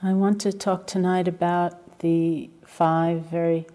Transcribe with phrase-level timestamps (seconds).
[0.00, 3.66] I want to talk tonight about the five very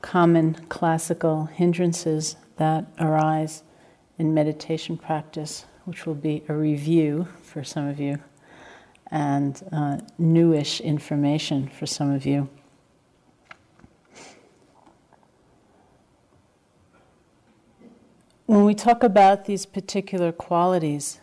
[0.00, 3.64] common classical hindrances that arise
[4.16, 8.20] in meditation practice, which will be a review for some of you
[9.10, 12.48] and uh, newish information for some of you.
[18.46, 21.18] When we talk about these particular qualities,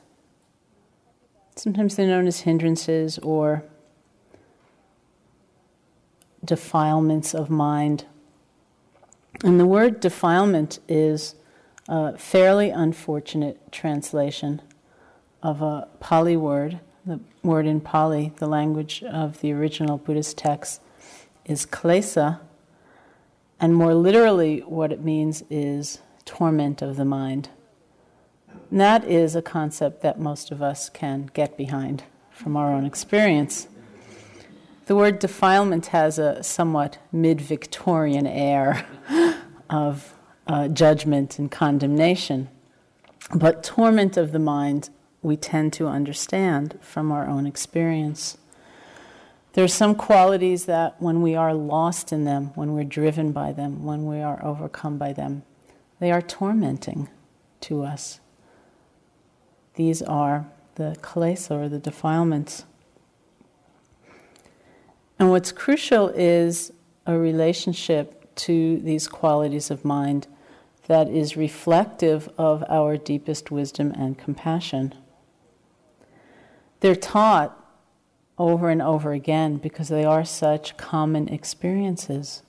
[1.55, 3.63] sometimes they're known as hindrances or
[6.43, 8.05] defilements of mind.
[9.43, 11.35] And the word defilement is
[11.87, 14.61] a fairly unfortunate translation
[15.41, 16.79] of a Pali word.
[17.05, 20.81] The word in Pali, the language of the original Buddhist text,
[21.45, 22.39] is klesa.
[23.59, 27.49] And more literally, what it means is torment of the mind.
[28.71, 32.85] And that is a concept that most of us can get behind from our own
[32.85, 33.67] experience.
[34.85, 38.85] The word defilement has a somewhat mid Victorian air
[39.69, 40.13] of
[40.45, 42.49] uh, judgment and condemnation.
[43.33, 44.89] But torment of the mind,
[45.21, 48.37] we tend to understand from our own experience.
[49.53, 53.53] There are some qualities that, when we are lost in them, when we're driven by
[53.53, 55.43] them, when we are overcome by them,
[55.99, 57.07] they are tormenting
[57.61, 58.19] to us.
[59.75, 62.65] These are the klesa, or the defilements.
[65.23, 66.73] And what's crucial is
[67.05, 70.27] a relationship to these qualities of mind
[70.87, 74.93] that is reflective of our deepest wisdom and compassion.
[76.81, 77.57] They're taught
[78.37, 82.43] over and over again because they are such common experiences.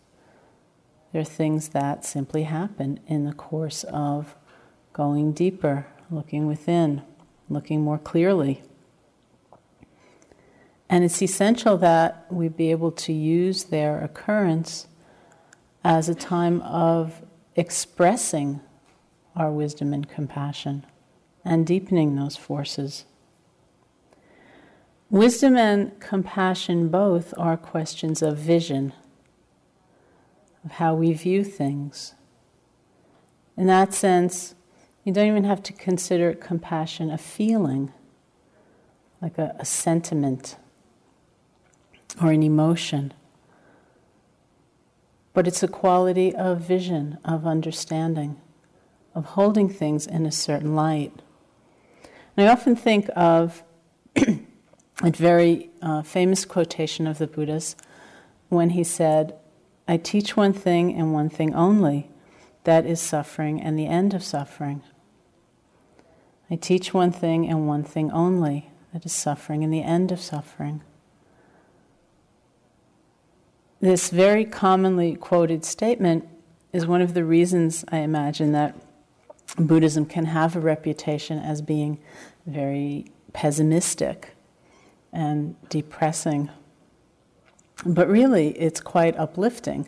[1.12, 4.34] They're things that simply happen in the course of
[4.92, 7.02] going deeper, looking within,
[7.48, 8.62] looking more clearly.
[10.94, 14.86] And it's essential that we be able to use their occurrence
[15.82, 17.20] as a time of
[17.56, 18.60] expressing
[19.34, 20.86] our wisdom and compassion
[21.44, 23.06] and deepening those forces.
[25.10, 28.92] Wisdom and compassion both are questions of vision,
[30.64, 32.14] of how we view things.
[33.56, 34.54] In that sense,
[35.02, 37.92] you don't even have to consider compassion a feeling,
[39.20, 40.54] like a, a sentiment
[42.22, 43.12] or an emotion.
[45.32, 48.40] But it's a quality of vision, of understanding,
[49.14, 51.12] of holding things in a certain light.
[52.36, 53.62] And I often think of
[54.16, 57.76] a very uh, famous quotation of the Buddha's
[58.48, 59.36] when he said,
[59.86, 62.10] I teach one thing and one thing only
[62.64, 64.82] that is suffering and the end of suffering.
[66.50, 70.20] I teach one thing and one thing only that is suffering and the end of
[70.20, 70.82] suffering.
[73.84, 76.26] This very commonly quoted statement
[76.72, 78.74] is one of the reasons I imagine that
[79.58, 81.98] Buddhism can have a reputation as being
[82.46, 84.36] very pessimistic
[85.12, 86.48] and depressing.
[87.84, 89.86] But really, it's quite uplifting.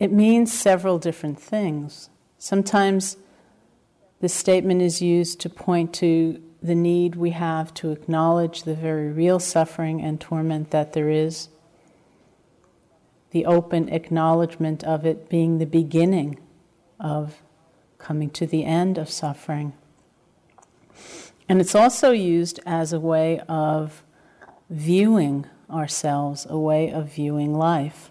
[0.00, 2.10] It means several different things.
[2.38, 3.18] Sometimes
[4.18, 9.12] the statement is used to point to the need we have to acknowledge the very
[9.12, 11.50] real suffering and torment that there is
[13.30, 16.38] the open acknowledgement of it being the beginning
[16.98, 17.42] of
[17.98, 19.72] coming to the end of suffering.
[21.48, 24.04] And it's also used as a way of
[24.68, 28.10] viewing ourselves, a way of viewing life.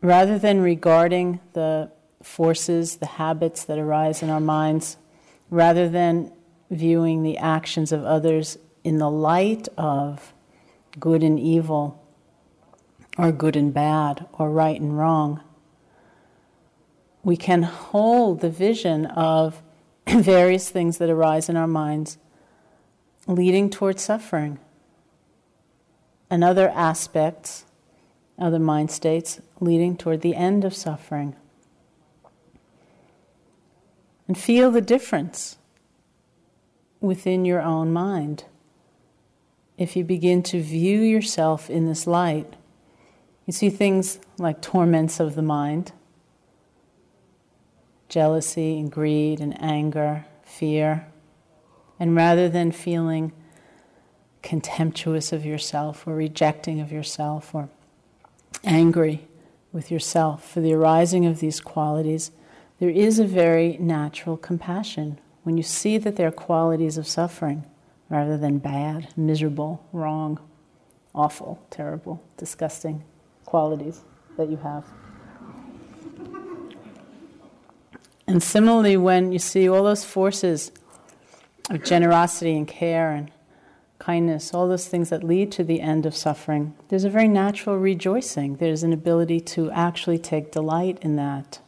[0.00, 1.90] Rather than regarding the
[2.22, 4.96] forces, the habits that arise in our minds,
[5.50, 6.32] rather than
[6.70, 10.34] viewing the actions of others in the light of
[10.98, 12.03] good and evil,
[13.16, 15.40] or good and bad, or right and wrong.
[17.22, 19.62] We can hold the vision of
[20.08, 22.18] various things that arise in our minds
[23.26, 24.58] leading towards suffering,
[26.30, 27.64] and other aspects,
[28.38, 31.34] other mind states leading toward the end of suffering.
[34.26, 35.56] And feel the difference
[37.00, 38.44] within your own mind.
[39.76, 42.54] If you begin to view yourself in this light,
[43.46, 45.92] you see things like torments of the mind,
[48.08, 51.06] jealousy and greed and anger, fear.
[51.98, 53.32] And rather than feeling
[54.42, 57.68] contemptuous of yourself or rejecting of yourself or
[58.62, 59.26] angry
[59.72, 62.30] with yourself for the arising of these qualities,
[62.80, 67.66] there is a very natural compassion when you see that they're qualities of suffering
[68.08, 70.38] rather than bad, miserable, wrong,
[71.14, 73.04] awful, terrible, disgusting
[73.44, 74.02] qualities
[74.36, 74.84] that you have.
[78.26, 80.72] And similarly, when you see all those forces
[81.70, 83.30] of generosity and care and
[83.98, 87.78] kindness, all those things that lead to the end of suffering, there's a very natural
[87.78, 88.56] rejoicing.
[88.56, 91.60] There's an ability to actually take delight in that.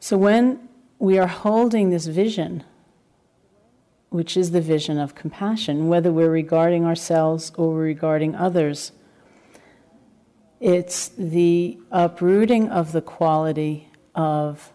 [0.00, 0.68] So when
[0.98, 2.64] we are holding this vision,
[4.12, 8.92] which is the vision of compassion, whether we're regarding ourselves or we're regarding others,
[10.60, 14.70] it's the uprooting of the quality of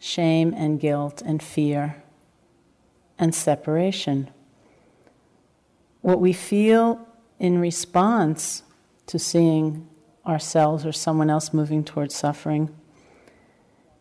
[0.00, 2.02] shame and guilt and fear
[3.16, 4.28] and separation.
[6.00, 7.06] What we feel
[7.38, 8.64] in response
[9.06, 9.88] to seeing
[10.26, 12.74] ourselves or someone else moving towards suffering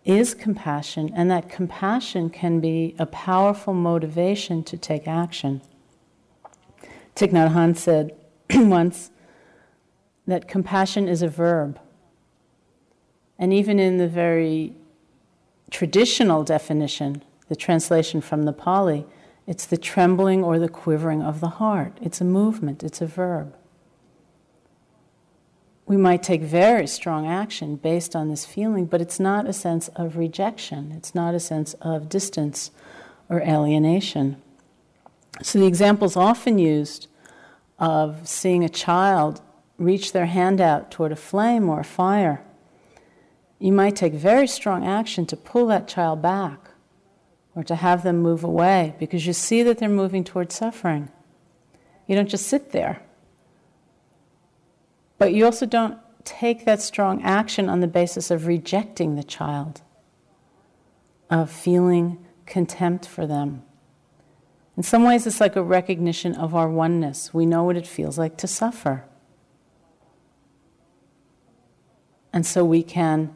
[0.08, 5.62] is compassion, and that compassion can be a powerful motivation to take action.
[7.16, 8.16] Thich Nhat Hanh said
[8.54, 9.12] once
[10.26, 11.80] that compassion is a verb.
[13.38, 14.76] And even in the very
[15.72, 19.06] traditional definition, the translation from the Pali,
[19.46, 21.98] it's the trembling or the quivering of the heart.
[22.02, 23.57] It's a movement, it's a verb.
[25.88, 29.88] We might take very strong action based on this feeling, but it's not a sense
[29.96, 32.72] of rejection, it's not a sense of distance
[33.30, 34.42] or alienation.
[35.42, 37.08] So, the examples often used
[37.80, 39.42] of seeing a child
[39.78, 42.42] reach their hand out toward a flame or a fire,
[43.60, 46.72] you might take very strong action to pull that child back
[47.56, 51.10] or to have them move away because you see that they're moving towards suffering.
[52.06, 53.02] You don't just sit there.
[55.18, 59.82] But you also don't take that strong action on the basis of rejecting the child,
[61.30, 63.64] of feeling contempt for them.
[64.76, 67.34] In some ways, it's like a recognition of our oneness.
[67.34, 69.06] We know what it feels like to suffer.
[72.32, 73.34] And so we can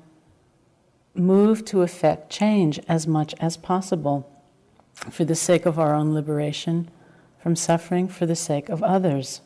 [1.15, 4.29] move to effect change as much as possible
[4.93, 6.89] for the sake of our own liberation
[7.41, 9.41] from suffering, for the sake of others.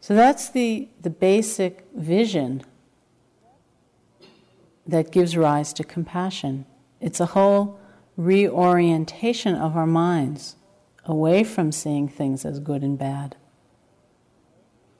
[0.00, 2.62] So that's the, the basic vision
[4.86, 6.64] that gives rise to compassion.
[7.00, 7.78] It's a whole
[8.16, 10.56] reorientation of our minds
[11.04, 13.36] away from seeing things as good and bad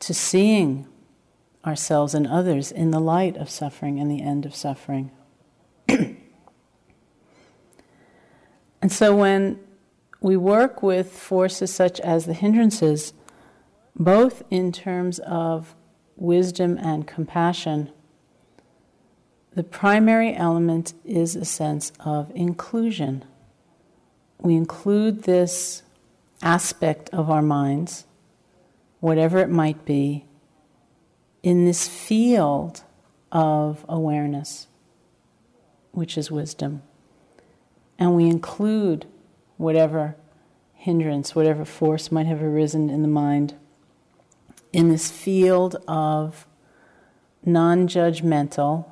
[0.00, 0.86] to seeing
[1.64, 5.10] ourselves and others in the light of suffering and the end of suffering.
[8.80, 9.58] And so when
[10.20, 13.12] we work with forces such as the hindrances,
[13.98, 15.74] both in terms of
[16.16, 17.90] wisdom and compassion,
[19.54, 23.24] the primary element is a sense of inclusion.
[24.40, 25.82] We include this
[26.42, 28.06] aspect of our minds,
[29.00, 30.26] whatever it might be,
[31.42, 32.82] in this field
[33.32, 34.68] of awareness,
[35.92, 36.82] which is wisdom
[37.98, 39.06] and we include
[39.56, 40.16] whatever
[40.74, 43.54] hindrance, whatever force might have arisen in the mind
[44.78, 46.46] in this field of
[47.44, 48.88] non judgmental,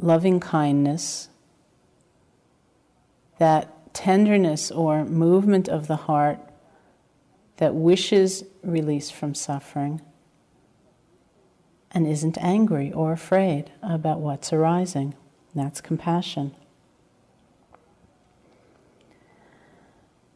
[0.00, 1.28] loving kindness,
[3.38, 6.40] that tenderness or movement of the heart
[7.58, 10.02] that wishes release from suffering
[11.92, 15.14] and isn't angry or afraid about what's arising.
[15.54, 16.56] That's compassion.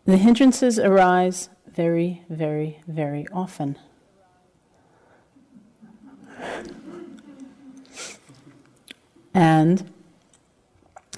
[0.09, 3.79] The hindrances arise very, very, very often.
[9.35, 9.93] And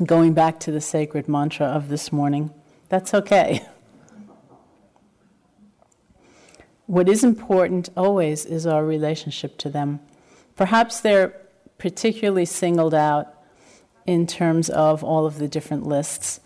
[0.04, 2.50] going back to the sacred mantra of this morning,
[2.88, 3.64] that's okay.
[6.86, 10.00] What is important always is our relationship to them.
[10.56, 11.28] Perhaps they're
[11.78, 13.32] particularly singled out
[14.04, 16.40] in terms of all of the different lists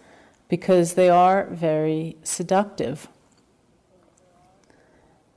[0.48, 3.08] because they are very seductive.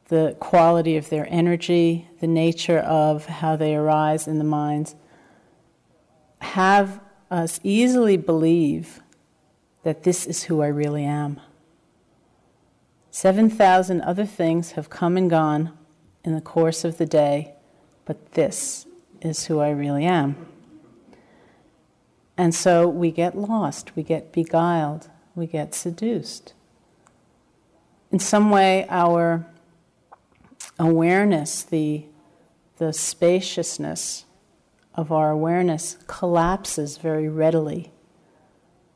[0.10, 4.96] The quality of their energy, the nature of how they arise in the minds,
[6.40, 7.00] have
[7.30, 9.02] us easily believe
[9.84, 11.40] that this is who I really am.
[13.12, 15.78] 7,000 other things have come and gone
[16.24, 17.54] in the course of the day
[18.08, 18.88] but this
[19.22, 20.47] is who I really am.
[22.38, 26.53] And so we get lost, we get beguiled, we get seduced.
[28.12, 29.48] In some way, our
[30.79, 32.06] awareness, the,
[32.77, 34.25] the spaciousness
[34.94, 37.91] of our awareness, collapses very readily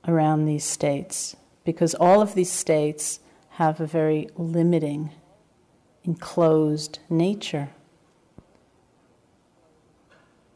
[0.08, 3.20] around these states because all of these states
[3.52, 5.12] have a very limiting,
[6.04, 7.70] enclosed nature.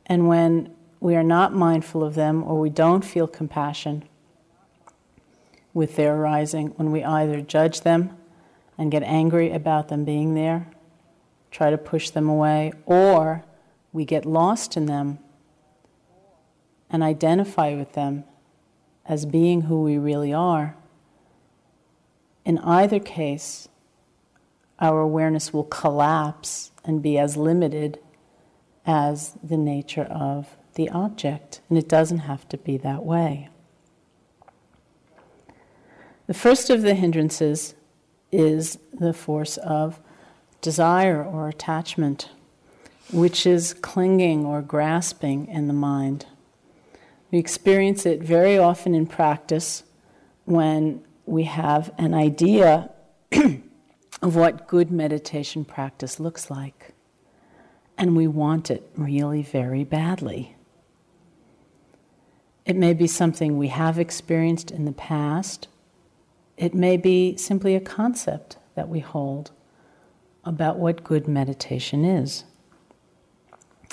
[0.05, 0.74] And when
[1.05, 4.03] we are not mindful of them or we don't feel compassion
[5.71, 8.17] with their arising, when we either judge them
[8.75, 10.67] and get angry about them being there,
[11.51, 13.45] try to push them away, or
[13.93, 15.19] we get lost in them
[16.89, 18.23] and identify with them
[19.05, 20.75] as being who we really are,
[22.43, 23.67] in either case,
[24.79, 27.99] our awareness will collapse and be as limited
[28.87, 31.61] as the nature of the object.
[31.69, 33.49] And it doesn't have to be that way.
[36.27, 37.75] The first of the hindrances
[38.31, 39.99] is the force of
[40.61, 42.29] desire or attachment,
[43.11, 46.25] which is clinging or grasping in the mind.
[47.31, 49.83] We experience it very often in practice
[50.45, 52.89] when we have an idea
[54.21, 56.93] of what good meditation practice looks like,
[57.97, 60.54] and we want it really very badly.
[62.65, 65.67] It may be something we have experienced in the past.
[66.57, 69.51] It may be simply a concept that we hold
[70.43, 72.43] about what good meditation is.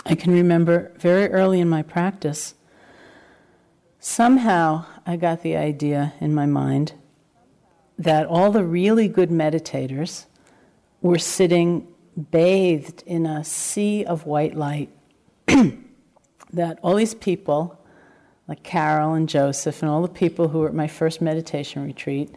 [0.04, 2.54] I can remember very early in my practice
[4.04, 6.94] Somehow I got the idea in my mind
[7.96, 10.26] that all the really good meditators
[11.00, 11.86] were sitting
[12.32, 14.90] bathed in a sea of white light.
[16.52, 17.78] that all these people,
[18.52, 22.34] like Carol and Joseph and all the people who were at my first meditation retreat,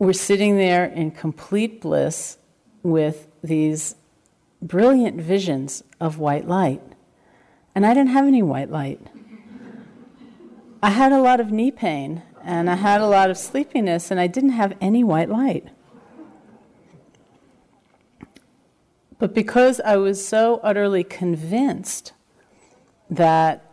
[0.00, 2.38] were sitting there in complete bliss
[2.82, 3.94] with these
[4.60, 6.82] brilliant visions of white light.
[7.72, 9.00] And I didn't have any white light.
[10.82, 14.18] I had a lot of knee pain and I had a lot of sleepiness, and
[14.18, 15.68] I didn't have any white light.
[19.20, 22.12] But because I was so utterly convinced
[23.08, 23.69] that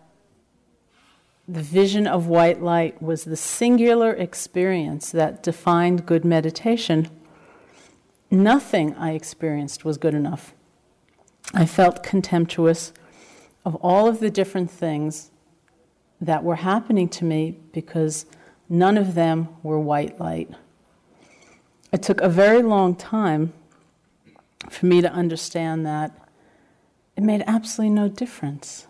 [1.48, 7.10] the vision of white light was the singular experience that defined good meditation,
[8.30, 10.54] nothing I experienced was good enough.
[11.54, 12.92] I felt contemptuous
[13.66, 15.32] of all of the different things
[16.20, 18.26] that were happening to me because
[18.68, 20.50] none of them were white light.
[21.94, 23.54] It took a very long time
[24.70, 26.12] for me to understand that
[27.16, 28.88] it made absolutely no difference.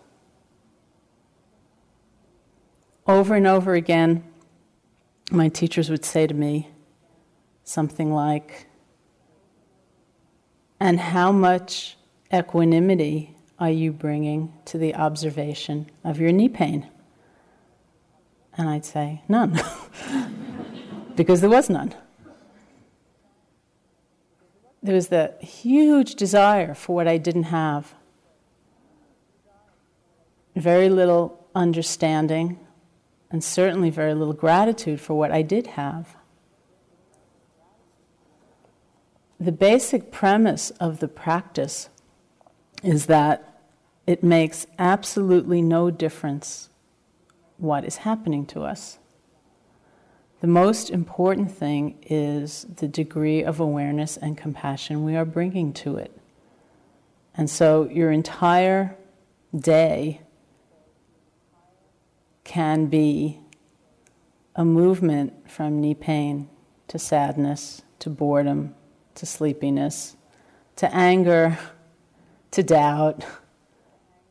[3.08, 4.22] Over and over again,
[5.30, 6.68] my teachers would say to me
[7.64, 8.66] something like,
[10.78, 11.96] And how much
[12.32, 16.86] equanimity are you bringing to the observation of your knee pain?
[18.58, 19.58] And I'd say, none.
[21.16, 21.94] because there was none.
[24.82, 27.94] There was the huge desire for what I didn't have.
[30.54, 32.58] Very little understanding,
[33.30, 36.16] and certainly very little gratitude for what I did have.
[39.40, 41.88] The basic premise of the practice
[42.82, 43.60] is that
[44.06, 46.70] it makes absolutely no difference
[47.58, 48.98] what is happening to us.
[50.40, 55.96] The most important thing is the degree of awareness and compassion we are bringing to
[55.96, 56.16] it.
[57.36, 58.96] And so your entire
[59.54, 60.22] day
[62.48, 63.38] can be
[64.56, 66.48] a movement from knee pain
[66.88, 68.74] to sadness to boredom
[69.14, 70.16] to sleepiness
[70.74, 71.58] to anger
[72.52, 73.24] to doubt.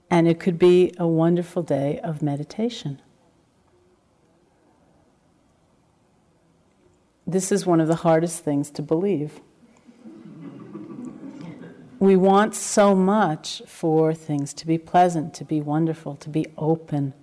[0.09, 3.01] And it could be a wonderful day of meditation.
[7.27, 9.41] This is one of the hardest things to believe.
[11.99, 17.13] We want so much for things to be pleasant, to be wonderful, to be open.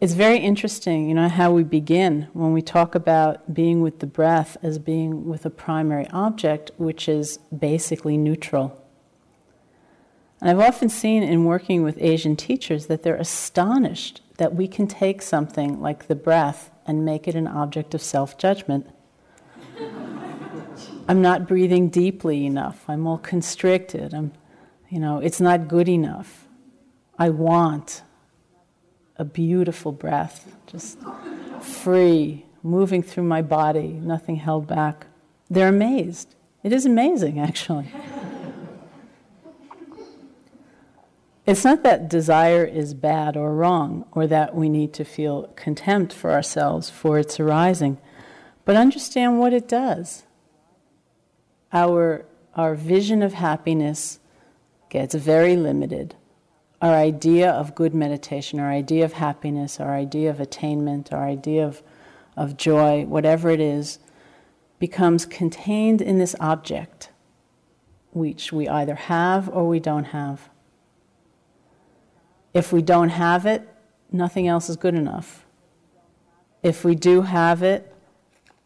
[0.00, 4.06] It's very interesting, you know, how we begin when we talk about being with the
[4.06, 8.80] breath as being with a primary object, which is basically neutral.
[10.40, 14.86] And I've often seen in working with Asian teachers that they're astonished that we can
[14.86, 18.86] take something like the breath and make it an object of self judgment.
[21.08, 22.84] I'm not breathing deeply enough.
[22.86, 24.14] I'm all constricted.
[24.14, 24.30] I'm,
[24.90, 26.46] you know, it's not good enough.
[27.18, 28.02] I want
[29.18, 30.98] a beautiful breath, just
[31.60, 35.06] free, moving through my body, nothing held back.
[35.50, 36.34] They're amazed.
[36.62, 37.90] It is amazing, actually.
[41.46, 46.12] It's not that desire is bad or wrong, or that we need to feel contempt
[46.12, 47.96] for ourselves for its arising,
[48.66, 50.24] but understand what it does.
[51.72, 54.20] Our, our vision of happiness
[54.90, 56.14] gets very limited.
[56.80, 61.66] Our idea of good meditation, our idea of happiness, our idea of attainment, our idea
[61.66, 61.82] of,
[62.36, 63.98] of joy, whatever it is,
[64.78, 67.10] becomes contained in this object,
[68.12, 70.48] which we either have or we don't have.
[72.54, 73.68] If we don't have it,
[74.12, 75.44] nothing else is good enough.
[76.62, 77.92] If we do have it,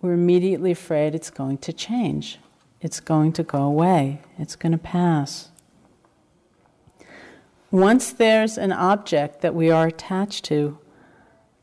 [0.01, 2.39] we're immediately afraid it's going to change.
[2.81, 4.21] It's going to go away.
[4.39, 5.52] It's going to pass.
[7.73, 10.79] Once there's an object that we are attached to,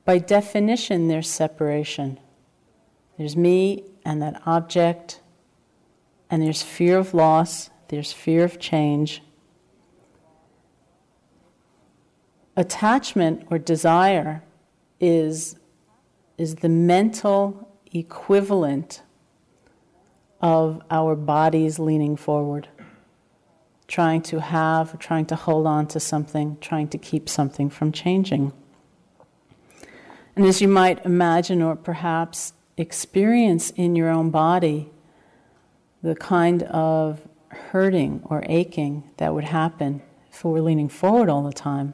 [0.05, 2.19] by definition, there's separation.
[3.17, 5.21] There's me and that object,
[6.29, 9.21] and there's fear of loss, there's fear of change,
[12.59, 14.43] attachment or desire
[14.99, 15.57] is,
[16.37, 19.01] is the mental equivalent
[20.41, 22.67] of our bodies leaning forward,
[23.89, 28.53] trying to have, trying to hold on to something, trying to keep something from changing.
[30.37, 34.89] And as you might imagine, or perhaps experience in your own body,
[36.01, 41.43] the kind of hurting or aching that would happen if we were leaning forward all
[41.43, 41.93] the time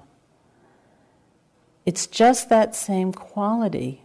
[1.86, 4.02] it's just that same quality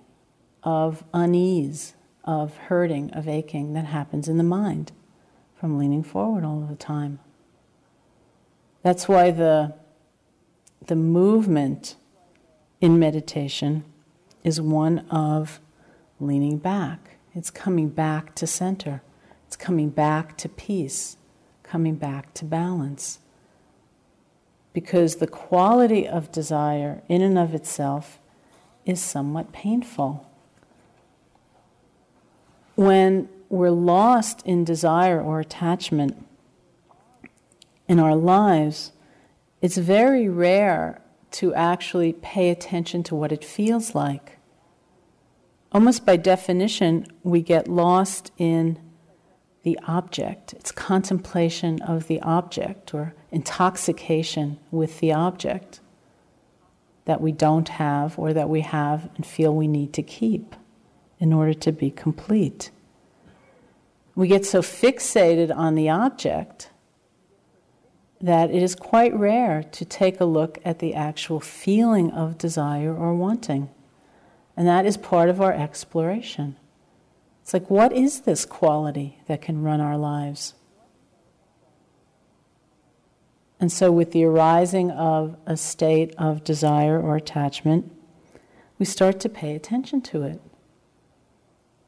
[0.62, 1.94] of unease,
[2.24, 4.92] of hurting, of aching that happens in the mind
[5.54, 7.20] from leaning forward all the time.
[8.82, 9.74] That's why the,
[10.86, 11.96] the movement
[12.80, 13.84] in meditation
[14.42, 15.60] is one of
[16.18, 17.18] leaning back.
[17.34, 19.02] It's coming back to center.
[19.46, 21.16] It's coming back to peace,
[21.62, 23.18] coming back to balance
[24.72, 28.18] because the quality of desire in and of itself
[28.86, 30.26] is somewhat painful.
[32.76, 36.24] When we're lost in desire or attachment
[37.90, 38.92] in our lives,
[39.60, 44.38] it's very rare to actually pay attention to what it feels like.
[45.72, 48.78] Almost by definition, we get lost in
[49.64, 55.80] the object, it's contemplation of the object or intoxication with the object
[57.06, 60.54] that we don't have or that we have and feel we need to keep
[61.18, 62.70] in order to be complete.
[64.14, 66.70] We get so fixated on the object
[68.20, 72.94] that it is quite rare to take a look at the actual feeling of desire
[72.94, 73.70] or wanting.
[74.56, 76.56] And that is part of our exploration.
[77.42, 80.54] It's like, what is this quality that can run our lives?
[83.58, 87.92] And so, with the arising of a state of desire or attachment,
[88.78, 90.40] we start to pay attention to it.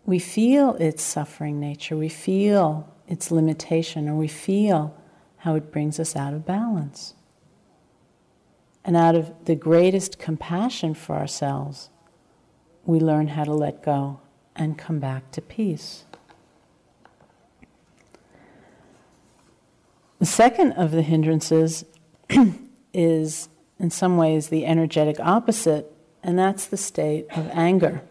[0.04, 4.94] We feel its suffering nature, we feel its limitation, or we feel
[5.42, 7.14] how it brings us out of balance.
[8.84, 11.90] And out of the greatest compassion for ourselves,
[12.84, 14.20] we learn how to let go
[14.54, 16.04] and come back to peace.
[20.20, 21.84] The second of the hindrances
[22.94, 23.48] is,
[23.80, 28.02] in some ways, the energetic opposite, and that's the state of anger.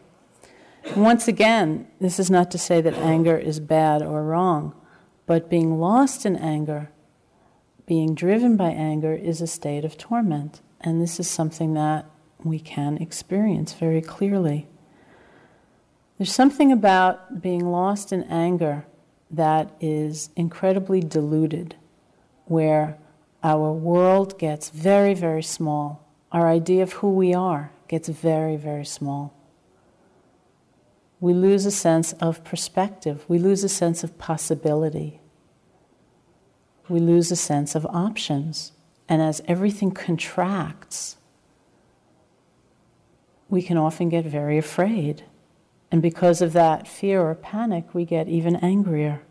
[0.97, 4.75] once again, this is not to say that anger is bad or wrong,
[5.25, 6.90] but being lost in anger,
[7.91, 10.61] being driven by anger, is a state of torment.
[10.79, 12.05] And this is something that
[12.41, 14.65] we can experience very clearly.
[16.17, 18.85] There's something about being lost in anger
[19.29, 21.75] that is incredibly diluted,
[22.45, 22.97] where
[23.43, 26.07] our world gets very, very small.
[26.31, 29.33] Our idea of who we are gets very, very small.
[31.19, 35.20] We lose a sense of perspective, we lose a sense of possibility,
[36.91, 38.73] we lose a sense of options.
[39.07, 41.17] And as everything contracts,
[43.49, 45.23] we can often get very afraid.
[45.91, 49.21] And because of that fear or panic, we get even angrier.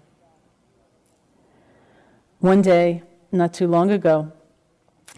[2.40, 4.32] One day, not too long ago,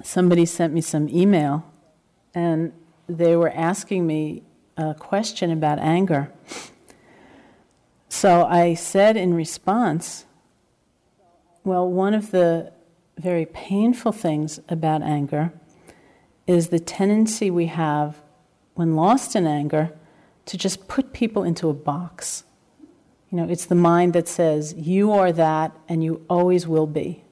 [0.02, 1.64] somebody sent me some email
[2.34, 2.72] and
[3.08, 4.42] they were asking me
[4.76, 6.32] a question about anger.
[8.08, 10.26] So I said in response,
[11.64, 12.72] well, one of the
[13.18, 15.52] very painful things about anger
[16.46, 18.16] is the tendency we have
[18.74, 19.92] when lost in anger
[20.46, 22.44] to just put people into a box.
[23.30, 27.22] You know, it's the mind that says, you are that and you always will be.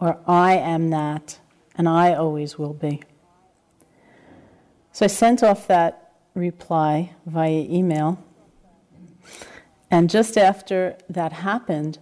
[0.00, 1.38] Or I am that
[1.76, 3.02] and I always will be.
[4.92, 8.22] So I sent off that reply via email.
[9.90, 11.98] And just after that happened,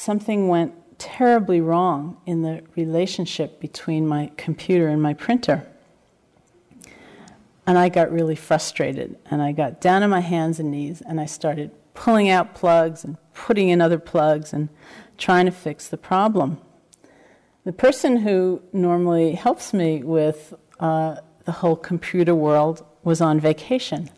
[0.00, 5.66] something went terribly wrong in the relationship between my computer and my printer.
[7.66, 11.20] And I got really frustrated, and I got down on my hands and knees, and
[11.20, 14.70] I started pulling out plugs and putting in other plugs and
[15.18, 16.58] trying to fix the problem.
[17.64, 24.08] The person who normally helps me with uh, the whole computer world was on vacation.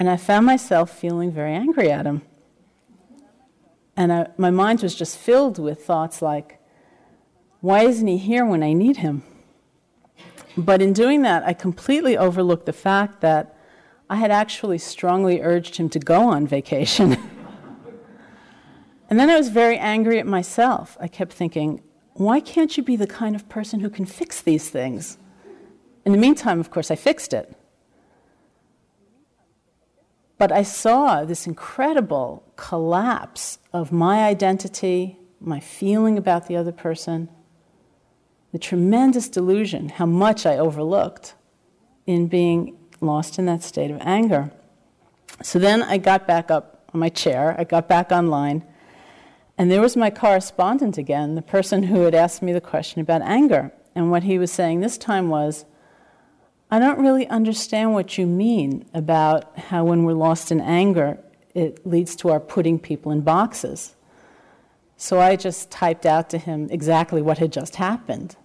[0.00, 2.22] And I found myself feeling very angry at him.
[4.00, 6.58] And I, my mind was just filled with thoughts like,
[7.60, 9.22] why isn't he here when I need him?
[10.56, 13.54] But in doing that, I completely overlooked the fact that
[14.08, 17.12] I had actually strongly urged him to go on vacation.
[19.10, 20.96] and then I was very angry at myself.
[20.98, 21.82] I kept thinking,
[22.14, 25.18] why can't you be the kind of person who can fix these things?
[26.06, 27.54] In the meantime, of course, I fixed it.
[30.40, 37.28] But I saw this incredible collapse of my identity, my feeling about the other person,
[38.50, 41.34] the tremendous delusion, how much I overlooked
[42.06, 44.50] in being lost in that state of anger.
[45.42, 48.64] So then I got back up on my chair, I got back online,
[49.58, 53.20] and there was my correspondent again, the person who had asked me the question about
[53.20, 53.72] anger.
[53.94, 55.66] And what he was saying this time was,
[56.70, 61.18] I don't really understand what you mean about how when we're lost in anger,
[61.52, 63.96] it leads to our putting people in boxes.
[64.96, 68.36] So I just typed out to him exactly what had just happened.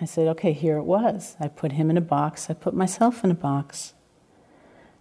[0.00, 1.36] I said, okay, here it was.
[1.40, 3.94] I put him in a box, I put myself in a box.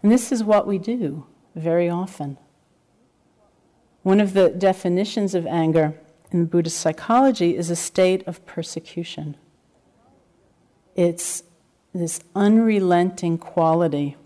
[0.02, 2.38] And this is what we do very often.
[4.02, 6.00] One of the definitions of anger
[6.32, 9.36] in Buddhist psychology is a state of persecution.
[10.96, 11.44] It's
[12.00, 14.18] this unrelenting quality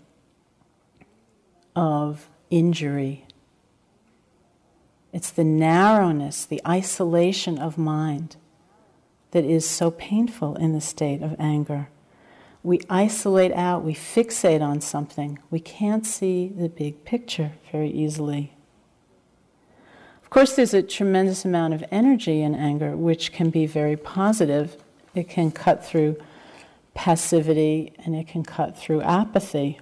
[1.76, 3.24] of injury.
[5.12, 8.36] It's the narrowness, the isolation of mind
[9.30, 11.88] that is so painful in the state of anger.
[12.62, 15.38] We isolate out, we fixate on something.
[15.50, 18.52] We can't see the big picture very easily.
[20.22, 24.76] Of course, there's a tremendous amount of energy in anger, which can be very positive.
[25.14, 26.16] It can cut through
[27.00, 29.80] passivity and it can cut through apathy.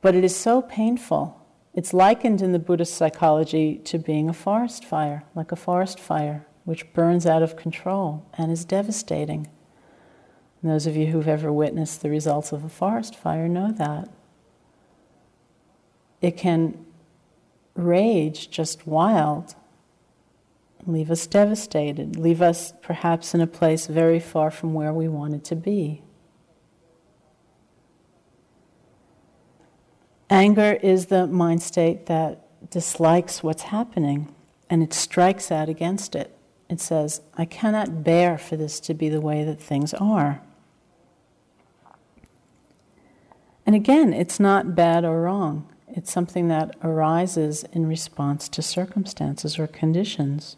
[0.00, 1.44] But it is so painful.
[1.74, 6.46] It's likened in the Buddhist psychology to being a forest fire, like a forest fire,
[6.64, 9.48] which burns out of control and is devastating.
[10.62, 14.08] And those of you who've ever witnessed the results of a forest fire know that.
[16.20, 16.86] It can
[17.74, 19.56] rage just wild
[20.86, 25.44] leave us devastated, leave us perhaps in a place very far from where we wanted
[25.44, 26.02] to be.
[30.30, 34.34] Anger is the mind state that dislikes what's happening
[34.68, 36.36] and it strikes out against it.
[36.68, 40.42] It says, I cannot bear for this to be the way that things are.
[43.64, 45.68] And again, it's not bad or wrong.
[45.88, 50.56] It's something that arises in response to circumstances or conditions.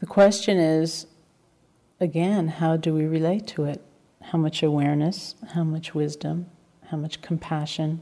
[0.00, 1.06] The question is
[2.00, 3.82] again, how do we relate to it?
[4.22, 6.46] How much awareness, how much wisdom,
[6.86, 8.00] how much compassion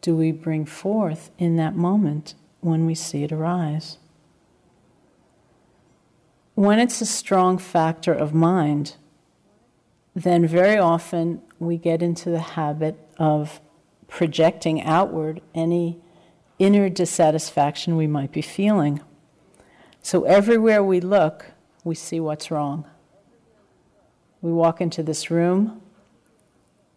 [0.00, 3.98] do we bring forth in that moment when we see it arise?
[6.54, 8.96] When it's a strong factor of mind,
[10.14, 13.60] then very often we get into the habit of
[14.08, 16.00] projecting outward any
[16.58, 19.00] inner dissatisfaction we might be feeling.
[20.04, 21.46] So everywhere we look,
[21.82, 22.84] we see what's wrong.
[24.42, 25.80] We walk into this room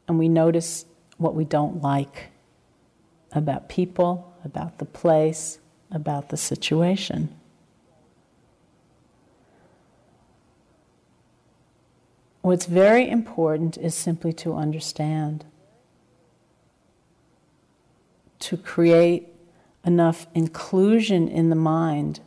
[0.09, 2.31] and we notice what we don't like
[3.31, 7.33] about people, about the place, about the situation.
[12.41, 15.45] What's very important is simply to understand,
[18.39, 19.29] to create
[19.85, 22.19] enough inclusion in the mind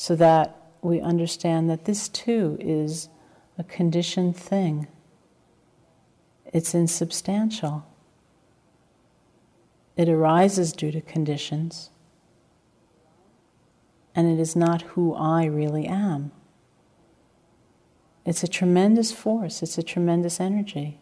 [0.00, 3.10] so that we understand that this too is
[3.58, 4.88] a conditioned thing.
[6.54, 7.84] It's insubstantial.
[9.98, 11.90] It arises due to conditions,
[14.14, 16.32] and it is not who I really am.
[18.24, 20.98] It's a tremendous force, it's a tremendous energy,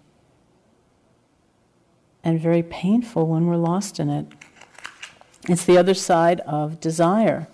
[2.25, 4.27] and very painful when we're lost in it.
[5.49, 7.47] It's the other side of desire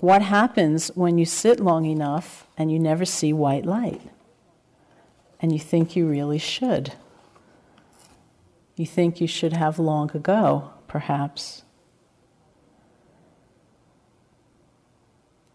[0.00, 4.02] what happens when you sit long enough and you never see white light?
[5.40, 6.94] And you think you really should.
[8.76, 11.62] You think you should have long ago, perhaps.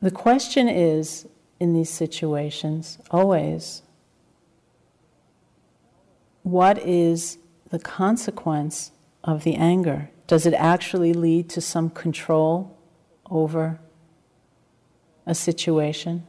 [0.02, 1.28] The question is
[1.60, 3.84] in these situations always
[6.42, 7.38] what is
[7.70, 8.92] the consequence
[9.24, 10.10] of the anger?
[10.26, 12.76] Does it actually lead to some control
[13.30, 13.80] over
[15.26, 16.26] a situation?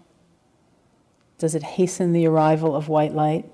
[1.39, 3.51] Does it hasten the arrival of white light?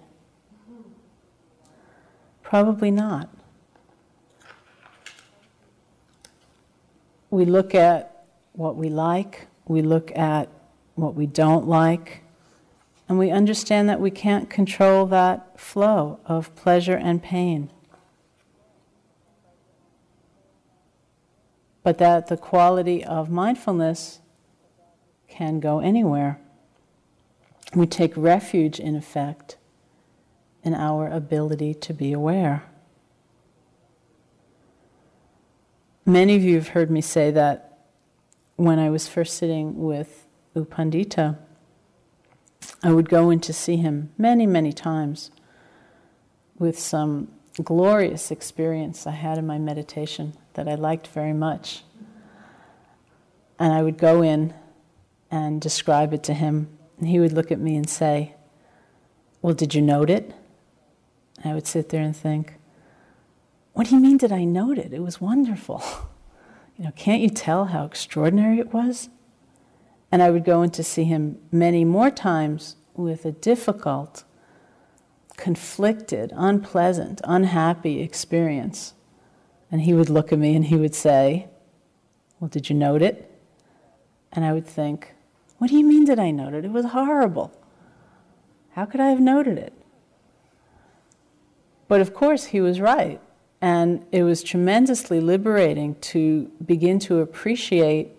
[2.42, 3.28] Probably not.
[7.30, 10.48] We look at what we like, we look at
[10.94, 12.22] what we don't like,
[13.08, 17.70] and we understand that we can't control that flow of pleasure and pain.
[21.82, 24.20] But that the quality of mindfulness
[25.38, 26.40] can go anywhere.
[27.72, 29.56] We take refuge, in effect,
[30.64, 32.64] in our ability to be aware.
[36.04, 37.78] Many of you have heard me say that
[38.56, 41.38] when I was first sitting with U Pandita,
[42.82, 45.30] I would go in to see him many, many times
[46.58, 47.28] with some
[47.62, 51.84] glorious experience I had in my meditation that I liked very much.
[53.60, 54.52] And I would go in
[55.30, 58.34] and describe it to him, and he would look at me and say,
[59.42, 60.34] Well, did you note it?
[61.42, 62.54] And I would sit there and think,
[63.72, 64.92] What do you mean, did I note it?
[64.92, 65.82] It was wonderful.
[66.78, 69.08] You know, can't you tell how extraordinary it was?
[70.12, 74.22] And I would go in to see him many more times with a difficult,
[75.36, 78.94] conflicted, unpleasant, unhappy experience.
[79.72, 81.48] And he would look at me and he would say,
[82.38, 83.28] Well, did you note it?
[84.32, 85.14] And I would think,
[85.58, 86.64] What do you mean, did I note it?
[86.64, 87.52] It was horrible.
[88.70, 89.72] How could I have noted it?
[91.88, 93.20] But of course, he was right.
[93.60, 98.12] And it was tremendously liberating to begin to appreciate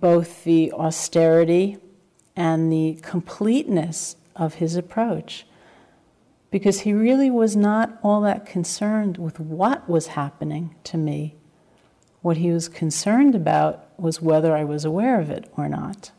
[0.00, 1.78] both the austerity
[2.36, 5.46] and the completeness of his approach.
[6.52, 11.34] Because he really was not all that concerned with what was happening to me.
[12.24, 16.10] What he was concerned about was whether I was aware of it or not.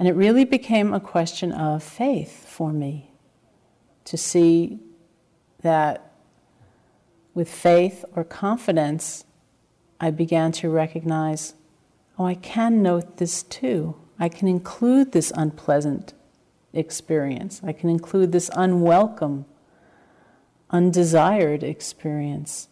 [0.00, 3.12] And it really became a question of faith for me
[4.04, 4.80] to see
[5.62, 6.10] that
[7.34, 9.24] with faith or confidence,
[10.00, 11.54] I began to recognize
[12.18, 13.94] oh, I can note this too.
[14.18, 16.14] I can include this unpleasant
[16.72, 17.60] experience.
[17.62, 19.44] I can include this unwelcome,
[20.70, 22.66] undesired experience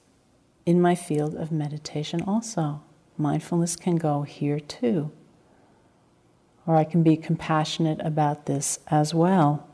[0.64, 2.82] in my field of meditation also.
[3.16, 5.10] Mindfulness can go here too.
[6.66, 9.68] Or I can be compassionate about this as well.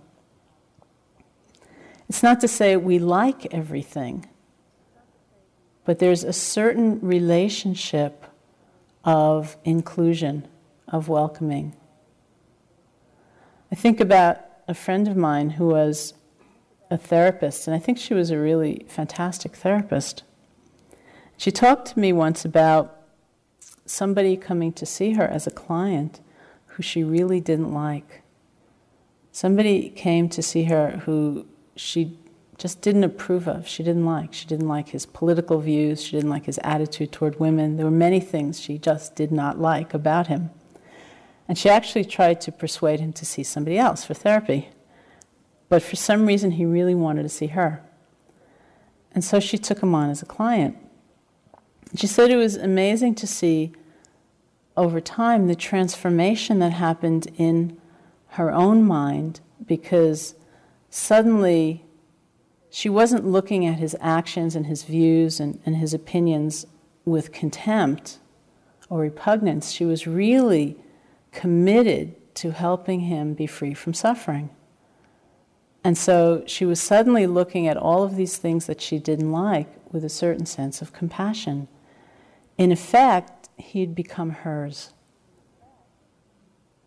[2.09, 4.27] It's not to say we like everything,
[5.85, 8.25] but there's a certain relationship
[9.05, 10.49] of inclusion,
[10.89, 11.77] of welcoming.
[13.71, 16.15] I think about a friend of mine who was
[16.91, 20.23] a therapist, and I think she was a really fantastic therapist.
[21.39, 22.97] She talked to me once about
[23.87, 26.21] somebody coming to see her as a client
[26.67, 28.23] who she really didn't like.
[29.31, 31.47] Somebody came to see her who
[31.77, 32.19] she
[32.59, 34.35] just didn't approve of, she didn't like.
[34.35, 37.77] She didn't like his political views, she didn't like his attitude toward women.
[37.77, 40.51] There were many things she just did not like about him.
[41.47, 44.71] And she actually tried to persuade him to see somebody else for therapy.
[45.69, 47.81] But for some reason, he really wanted to see her.
[49.15, 50.77] And so she took him on as a client.
[51.95, 53.73] She said it was amazing to see
[54.77, 57.77] over time the transformation that happened in
[58.33, 60.35] her own mind because
[60.91, 61.85] suddenly
[62.71, 66.67] she wasn't looking at his actions and his views and, and his opinions
[67.05, 68.19] with contempt
[68.89, 69.71] or repugnance.
[69.71, 70.77] She was really
[71.33, 74.51] committed to helping him be free from suffering.
[75.83, 79.69] And so she was suddenly looking at all of these things that she didn't like
[79.91, 81.67] with a certain sense of compassion.
[82.59, 84.93] In effect, he'd become hers.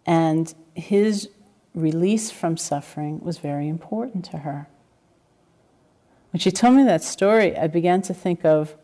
[0.05, 1.29] And his
[1.73, 4.67] release from suffering was very important to her.
[6.31, 8.75] When she told me that story, I began to think of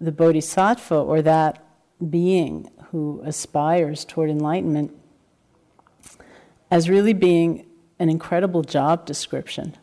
[0.00, 1.62] the bodhisattva or that
[2.10, 4.92] being who aspires toward enlightenment
[6.70, 7.66] as really being
[7.98, 9.76] an incredible job description.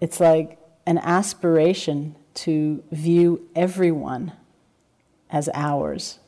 [0.00, 4.32] It's like an aspiration to view everyone
[5.30, 6.18] as ours.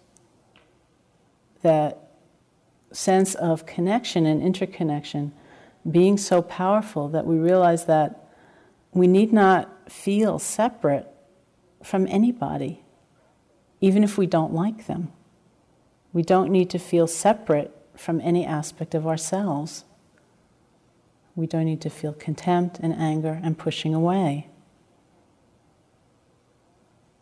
[1.62, 2.08] that
[2.92, 5.32] sense of connection and interconnection
[5.90, 8.28] being so powerful that we realize that
[8.92, 11.06] we need not feel separate
[11.82, 12.82] from anybody,
[13.80, 15.12] even if we don't like them.
[16.12, 19.84] We don't need to feel separate from any aspect of ourselves.
[21.36, 24.48] We don't need to feel contempt and anger and pushing away.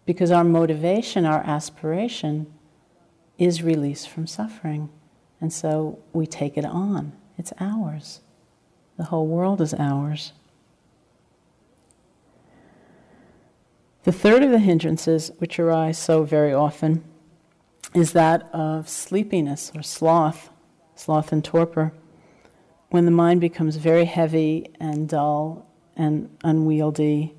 [0.06, 2.46] Because our motivation, our aspiration,
[3.38, 4.88] is release from suffering.
[5.40, 7.12] And so we take it on.
[7.36, 8.20] It's ours.
[8.96, 10.32] The whole world is ours.
[14.04, 17.04] The third of the hindrances, which arise so very often,
[17.92, 20.50] is that of sleepiness or sloth,
[20.94, 21.92] sloth and torpor.
[22.90, 25.66] When the mind becomes very heavy and dull
[25.96, 27.35] and unwieldy,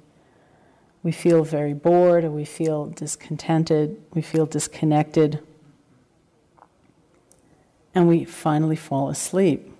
[1.07, 5.39] we feel very bored or we feel discontented, we feel disconnected,
[7.95, 9.73] and we finally fall asleep.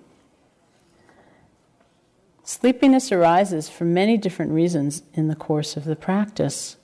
[2.42, 6.78] Sleepiness arises for many different reasons in the course of the practice.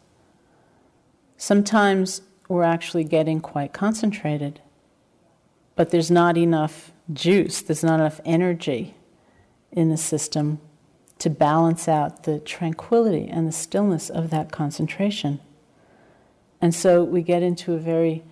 [1.39, 4.61] Sometimes we're actually getting quite concentrated,
[5.75, 8.95] but there's not enough juice, there's not enough energy
[9.73, 10.61] in the system
[11.25, 15.41] to balance out the tranquility and the stillness of that concentration.
[16.61, 18.23] And so we get into a very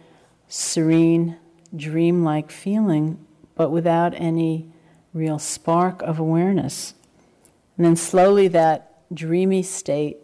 [0.46, 1.38] serene,
[1.74, 3.16] dreamlike feeling,
[3.54, 4.70] but without any
[5.14, 6.92] real spark of awareness.
[7.78, 10.18] And then slowly that dreamy state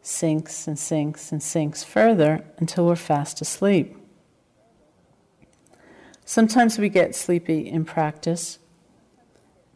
[0.00, 3.94] sinks and sinks and sinks further until we're fast asleep.
[6.24, 8.58] Sometimes we get sleepy in practice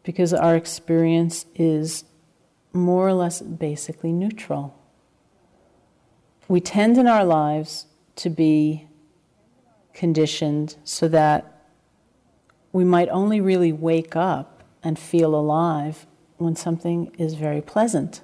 [0.01, 2.03] because our experience is
[2.75, 4.77] more or less basically neutral.
[6.47, 8.87] We tend in our lives to be
[9.93, 11.63] conditioned so that
[12.71, 16.05] we might only really wake up and feel alive
[16.37, 18.21] when something is very pleasant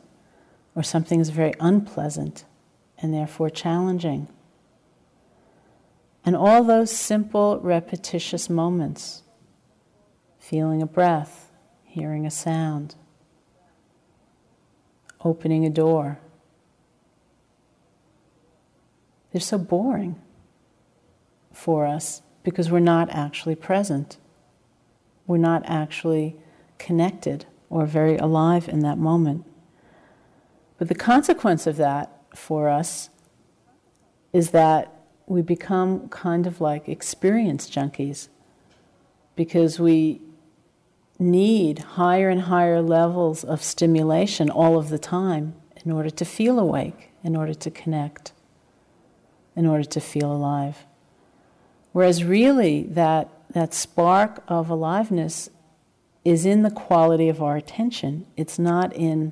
[0.75, 2.45] or something is very unpleasant
[3.01, 4.27] and therefore challenging.
[6.23, 9.23] And all those simple, repetitious moments
[10.37, 11.51] feeling a breath,
[11.83, 12.95] hearing a sound,
[15.23, 16.19] opening a door
[19.31, 20.21] they're so boring
[21.53, 24.17] for us because we're not actually present.
[25.25, 26.35] We're not actually
[26.77, 29.45] connected or very alive in that moment.
[30.77, 33.09] But the consequence of that for us
[34.33, 34.93] is that
[35.27, 38.27] we become kind of like experience junkies
[39.35, 40.19] because we
[41.21, 45.53] need higher and higher levels of stimulation all of the time
[45.85, 48.33] in order to feel awake, in order to connect,
[49.55, 50.85] in order to feel alive.
[51.91, 55.49] Whereas really that, that spark of aliveness
[56.25, 59.31] is in the quality of our attention, it's not in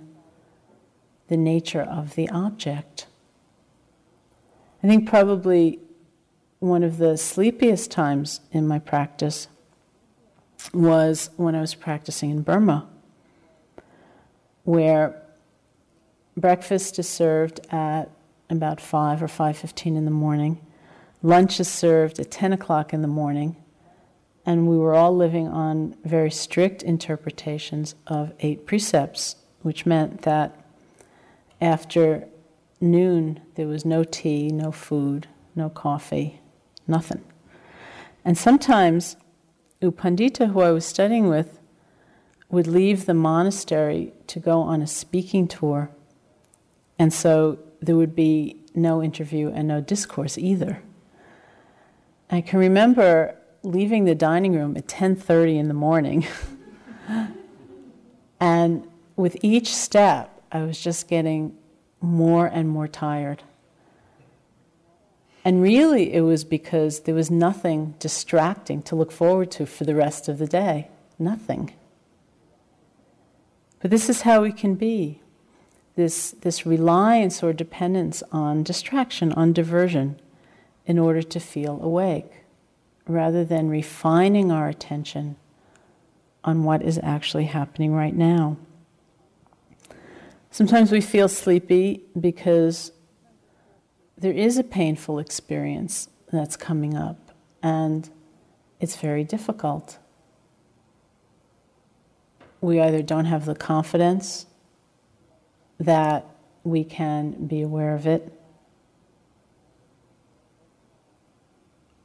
[1.27, 3.07] the nature of the object.
[4.83, 5.79] I think probably
[6.59, 9.47] one of the sleepiest times in my practice
[10.73, 12.87] was when I was practicing in Burma,
[14.63, 15.21] where
[16.37, 18.09] breakfast is served at
[18.49, 20.59] about 5 or 5.15 in the morning.
[21.21, 23.55] Lunch is served at 10 o'clock in the morning.
[24.45, 30.55] And we were all living on very strict interpretations of eight precepts, which meant that
[31.61, 32.27] after
[32.79, 36.39] noon, there was no tea, no food, no coffee,
[36.87, 37.23] nothing.
[38.23, 39.17] And sometimes
[39.81, 41.59] U Pandita, who I was studying with,
[42.49, 45.89] would leave the monastery to go on a speaking tour.
[46.97, 50.81] And so there would be no interview and no discourse either.
[52.29, 56.27] I can remember leaving the dining room at 10:30 in the morning.
[58.39, 61.55] and with each step, I was just getting
[62.01, 63.43] more and more tired.
[65.45, 69.95] And really, it was because there was nothing distracting to look forward to for the
[69.95, 70.89] rest of the day.
[71.17, 71.73] Nothing.
[73.81, 75.21] But this is how we can be
[75.95, 80.19] this, this reliance or dependence on distraction, on diversion,
[80.85, 82.31] in order to feel awake,
[83.07, 85.35] rather than refining our attention
[86.43, 88.57] on what is actually happening right now.
[90.51, 92.91] Sometimes we feel sleepy because
[94.19, 97.31] there is a painful experience that's coming up,
[97.63, 98.09] and
[98.79, 99.97] it's very difficult.
[102.59, 104.45] We either don't have the confidence
[105.79, 106.25] that
[106.65, 108.33] we can be aware of it,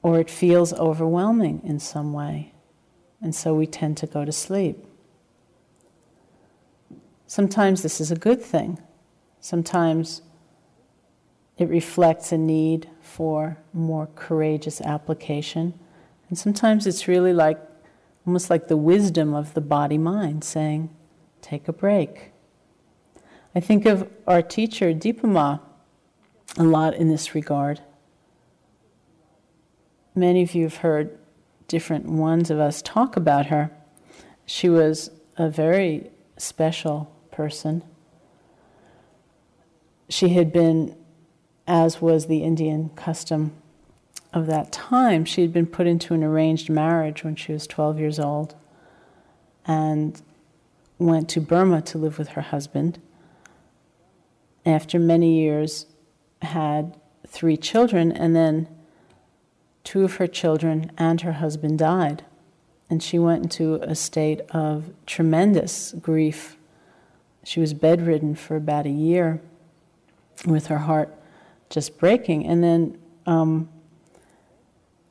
[0.01, 2.53] or it feels overwhelming in some way,
[3.21, 4.87] and so we tend to go to sleep.
[7.27, 8.79] Sometimes this is a good thing.
[9.41, 10.23] Sometimes
[11.57, 15.79] it reflects a need for more courageous application.
[16.29, 17.59] And sometimes it's really like
[18.27, 20.91] almost like the wisdom of the body mind saying,
[21.43, 22.33] take a break.
[23.55, 25.59] I think of our teacher, Dipa Ma,
[26.57, 27.81] a lot in this regard.
[30.15, 31.19] Many of you have heard
[31.69, 33.71] different ones of us talk about her.
[34.47, 37.83] She was a very special person.
[40.09, 40.97] She had been,
[41.67, 43.53] as was the Indian custom
[44.33, 47.99] of that time, she had been put into an arranged marriage when she was 12
[47.99, 48.55] years old
[49.67, 50.21] and
[50.99, 53.01] went to Burma to live with her husband.
[54.67, 55.87] After many years,
[56.43, 56.97] had
[57.27, 58.69] three children, and then
[59.83, 62.25] two of her children and her husband died.
[62.91, 66.57] And she went into a state of tremendous grief.
[67.43, 69.41] She was bedridden for about a year
[70.47, 71.15] with her heart
[71.71, 72.47] just breaking.
[72.47, 73.69] And then um,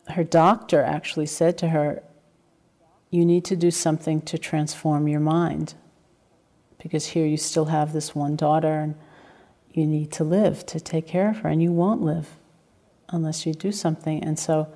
[0.10, 2.04] her doctor actually said to her,
[3.10, 5.76] You need to do something to transform your mind.
[6.82, 8.96] Because here you still have this one daughter, and
[9.72, 12.38] you need to live to take care of her, and you won't live
[13.10, 14.22] unless you do something.
[14.24, 14.68] And so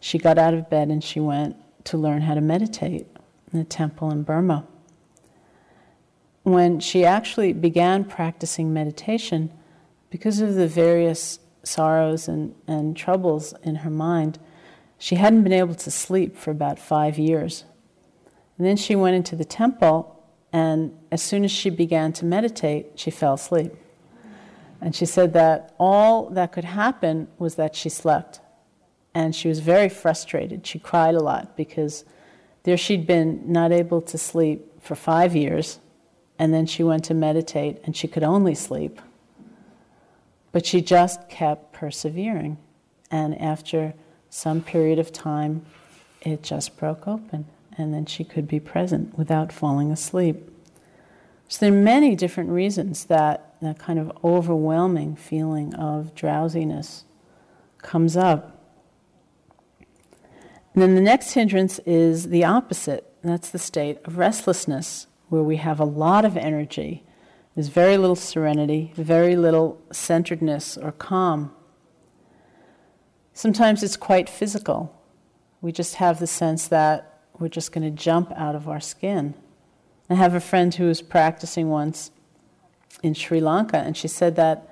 [0.00, 3.06] she got out of bed and she went to learn how to meditate
[3.52, 4.66] in a temple in Burma.
[6.42, 9.52] When she actually began practicing meditation,
[10.10, 14.38] because of the various sorrows and, and troubles in her mind,
[14.98, 17.64] she hadn't been able to sleep for about five years.
[18.58, 22.92] And then she went into the temple, and as soon as she began to meditate,
[22.96, 23.72] she fell asleep.
[24.80, 28.40] And she said that all that could happen was that she slept.
[29.14, 30.66] And she was very frustrated.
[30.66, 32.04] She cried a lot because
[32.62, 35.78] there she'd been not able to sleep for five years,
[36.38, 39.00] and then she went to meditate and she could only sleep.
[40.52, 42.58] But she just kept persevering.
[43.10, 43.94] And after
[44.28, 45.64] some period of time,
[46.22, 47.46] it just broke open,
[47.76, 50.48] and then she could be present without falling asleep.
[51.48, 57.04] So there are many different reasons that that kind of overwhelming feeling of drowsiness
[57.78, 58.58] comes up.
[60.72, 63.12] And then the next hindrance is the opposite.
[63.22, 67.04] That's the state of restlessness, where we have a lot of energy.
[67.60, 71.52] There's very little serenity, very little centeredness or calm.
[73.34, 74.98] Sometimes it's quite physical.
[75.60, 79.34] We just have the sense that we're just going to jump out of our skin.
[80.08, 82.10] I have a friend who was practicing once
[83.02, 84.66] in Sri Lanka, and she said that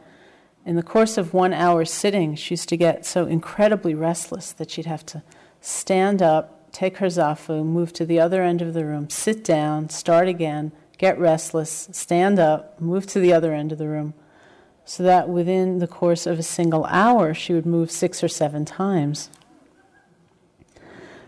[0.64, 4.70] in the course of one hour sitting, she used to get so incredibly restless that
[4.70, 5.22] she'd have to
[5.60, 9.90] stand up, take her zafu, move to the other end of the room, sit down,
[9.90, 14.14] start again, get restless, stand up, move to the other end of the room
[14.84, 18.64] so that within the course of a single hour, she would move six or seven
[18.64, 19.28] times.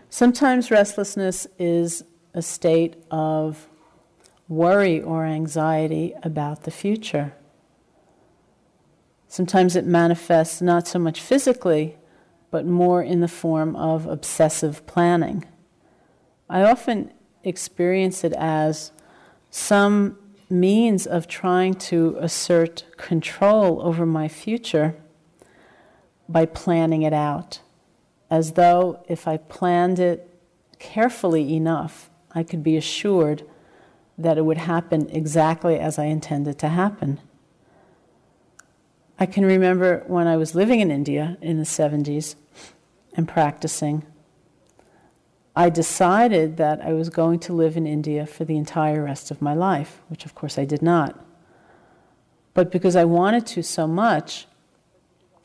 [0.09, 2.03] Sometimes restlessness is
[2.33, 3.67] a state of
[4.47, 7.33] worry or anxiety about the future.
[9.27, 11.97] Sometimes it manifests not so much physically,
[12.49, 15.45] but more in the form of obsessive planning.
[16.49, 17.13] I often
[17.43, 18.91] experience it as
[19.51, 20.17] some
[20.49, 24.95] means of trying to assert control over my future
[26.27, 27.59] by planning it out,
[28.29, 30.27] as though if I planned it
[30.79, 33.43] carefully enough, I could be assured
[34.17, 37.19] that it would happen exactly as I intended to happen.
[39.19, 42.35] I can remember when I was living in India in the 70s
[43.13, 44.05] and practicing,
[45.61, 49.43] I decided that I was going to live in India for the entire rest of
[49.43, 51.23] my life, which of course I did not.
[52.55, 54.47] But because I wanted to so much,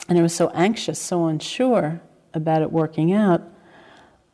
[0.08, 2.00] and I was so anxious, so unsure
[2.32, 3.42] about it working out,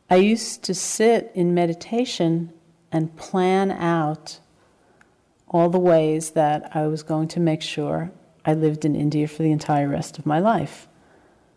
[0.09, 2.53] I used to sit in meditation
[2.93, 4.39] and plan out
[5.49, 8.13] all the ways that I was going to make sure
[8.45, 10.87] I lived in India for the entire rest of my life.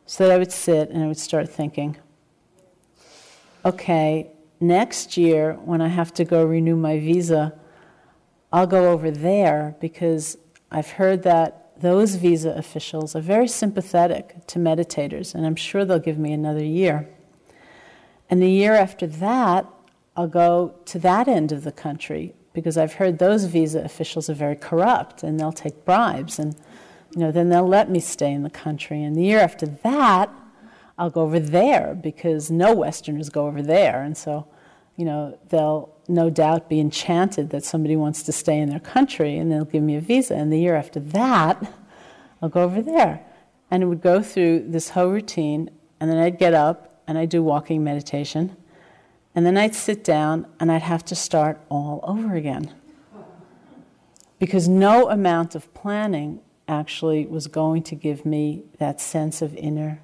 [0.07, 1.97] So that I would sit and I would start thinking,
[3.65, 7.53] okay, next year when I have to go renew my visa,
[8.53, 10.37] I'll go over there because
[10.71, 15.99] I've heard that those visa officials are very sympathetic to meditators, and I'm sure they'll
[15.99, 17.09] give me another year.
[18.29, 19.67] And the year after that,
[20.15, 24.33] I'll go to that end of the country because I've heard those visa officials are
[24.33, 26.55] very corrupt and they'll take bribes and
[27.13, 30.31] you know then they'll let me stay in the country and the year after that
[30.97, 34.01] I'll go over there because no Westerners go over there.
[34.01, 34.47] And so,
[34.95, 39.37] you know, they'll no doubt be enchanted that somebody wants to stay in their country
[39.37, 40.35] and they'll give me a visa.
[40.35, 41.71] And the year after that,
[42.41, 43.25] I'll go over there.
[43.69, 45.69] And it would go through this whole routine.
[45.99, 48.55] And then I'd get up and I'd do walking meditation.
[49.33, 52.73] And then I'd sit down and I'd have to start all over again.
[54.39, 59.99] Because no amount of planning actually was going to give me that sense of inner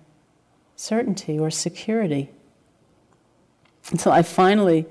[0.82, 2.32] certainty or security.
[3.92, 4.88] Until I finally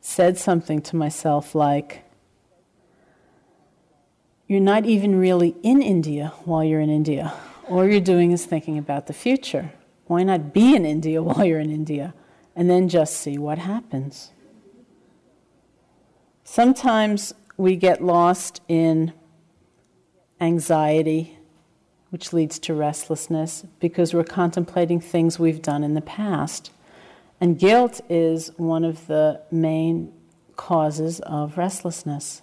[0.00, 2.04] said something to myself like,
[4.46, 7.32] You're not even really in India while you're in India.
[7.68, 9.72] All you're doing is thinking about the future.
[10.06, 12.14] Why not be in India while you're in India?
[12.54, 14.30] And then just see what happens.
[16.44, 19.12] Sometimes we get lost in
[20.40, 21.33] anxiety
[22.14, 26.70] which leads to restlessness because we're contemplating things we've done in the past.
[27.40, 30.12] And guilt is one of the main
[30.54, 32.42] causes of restlessness.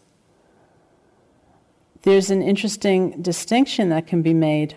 [2.02, 4.76] There's an interesting distinction that can be made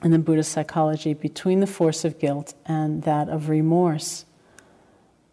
[0.00, 4.26] in the Buddhist psychology between the force of guilt and that of remorse.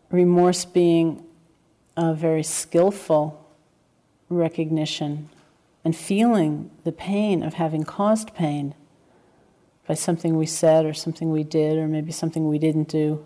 [0.09, 1.23] Remorse being
[1.95, 3.47] a very skillful
[4.27, 5.29] recognition
[5.83, 8.75] and feeling the pain of having caused pain
[9.87, 13.25] by something we said or something we did or maybe something we didn't do.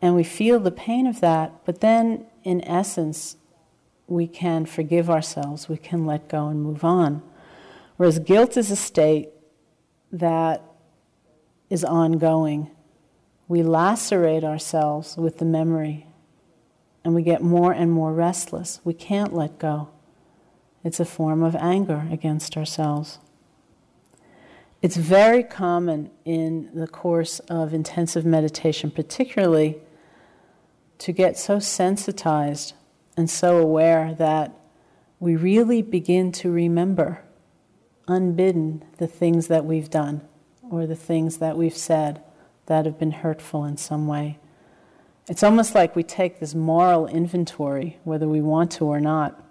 [0.00, 3.36] And we feel the pain of that, but then in essence,
[4.06, 7.22] we can forgive ourselves, we can let go and move on.
[7.96, 9.30] Whereas guilt is a state
[10.12, 10.62] that
[11.68, 12.70] is ongoing.
[13.48, 16.06] We lacerate ourselves with the memory
[17.04, 18.80] and we get more and more restless.
[18.84, 19.90] We can't let go.
[20.86, 23.18] It's a form of anger against ourselves.
[24.80, 29.78] It's very common in the course of intensive meditation, particularly,
[30.98, 32.74] to get so sensitized
[33.16, 34.56] and so aware that
[35.18, 37.20] we really begin to remember,
[38.06, 40.20] unbidden, the things that we've done
[40.70, 42.22] or the things that we've said
[42.66, 44.38] that have been hurtful in some way.
[45.26, 49.42] It's almost like we take this moral inventory, whether we want to or not,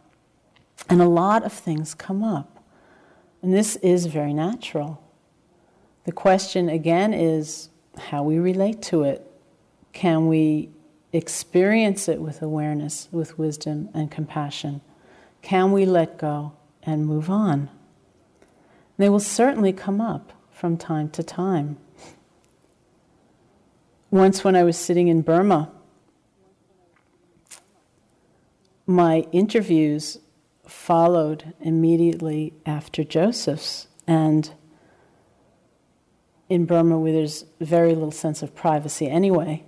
[0.90, 2.64] and a lot of things come up.
[3.42, 5.02] And this is very natural.
[6.06, 9.26] The question again is how we relate to it.
[9.94, 10.70] Can we
[11.14, 14.82] experience it with awareness, with wisdom and compassion?
[15.42, 16.54] Can we let go
[16.84, 17.70] and move on?
[18.98, 21.78] They will certainly come up from time to time.
[24.10, 25.72] Once, when I was sitting in Burma,
[28.86, 30.20] my interviews
[30.68, 33.88] followed immediately after Joseph's.
[34.08, 34.52] And
[36.50, 39.64] in Burma, where there's very little sense of privacy anyway,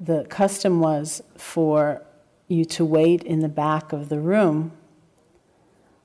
[0.00, 2.02] the custom was for
[2.48, 4.72] you to wait in the back of the room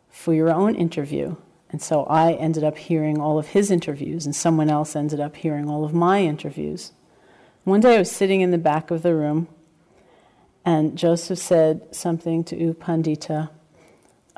[0.10, 1.36] for your own interview.
[1.70, 5.36] And so I ended up hearing all of his interviews, and someone else ended up
[5.36, 6.94] hearing all of my interviews.
[7.64, 9.48] One day I was sitting in the back of the room,
[10.66, 13.50] and Joseph said something to U Pandita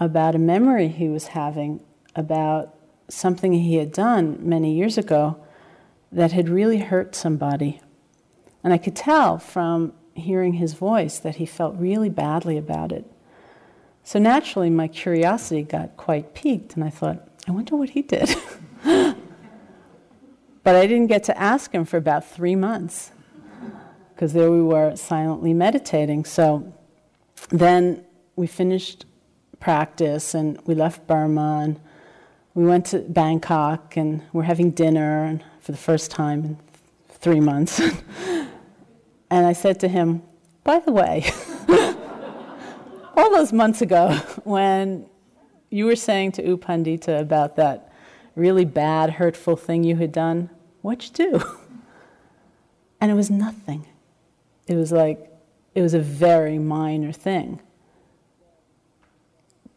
[0.02, 1.80] about a memory he was having
[2.16, 2.74] about
[3.08, 5.38] something he had done many years ago
[6.12, 7.80] that had really hurt somebody.
[8.64, 13.06] And I could tell from hearing his voice that he felt really badly about it.
[14.04, 18.36] So naturally, my curiosity got quite piqued, and I thought, I wonder what he did.
[18.84, 19.16] but
[20.76, 23.12] I didn't get to ask him for about three months,
[24.16, 26.26] because there we were silently meditating.
[26.26, 26.74] So
[27.50, 28.04] then
[28.36, 29.06] we finished
[29.62, 31.80] practice, and we left Burma, and
[32.54, 36.58] we went to Bangkok, and we're having dinner for the first time in
[37.08, 37.80] three months.
[39.30, 40.24] and I said to him,
[40.64, 41.32] by the way,
[43.16, 45.06] all those months ago, when
[45.70, 47.94] you were saying to U Pandita about that
[48.36, 50.50] really bad, hurtful thing you had done,
[50.82, 51.46] what'd you do?
[53.04, 53.88] And it was nothing.
[54.68, 55.28] It was like,
[55.74, 57.60] it was a very minor thing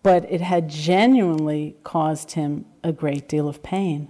[0.04, 4.06] but it had genuinely caused him a great deal of pain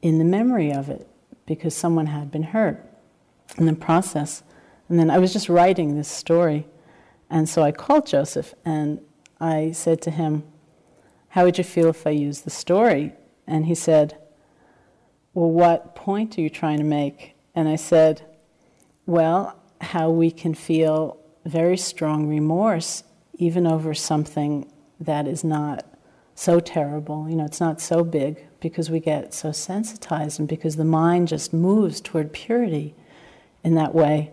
[0.00, 1.08] in the memory of it
[1.44, 2.80] because someone had been hurt
[3.58, 4.44] in the process.
[4.88, 6.68] And then I was just writing this story,
[7.28, 9.00] and so I called Joseph and
[9.40, 10.44] I said to him,
[11.30, 13.12] How would you feel if I used the story?
[13.44, 14.16] And he said,
[15.34, 17.34] Well, what point are you trying to make?
[17.56, 18.22] And I said,
[19.04, 23.02] Well, how we can feel very strong remorse
[23.40, 24.70] even over something
[25.00, 25.84] that is not
[26.34, 27.26] so terrible.
[27.28, 31.28] You know, it's not so big, because we get so sensitized and because the mind
[31.28, 32.94] just moves toward purity
[33.64, 34.32] in that way.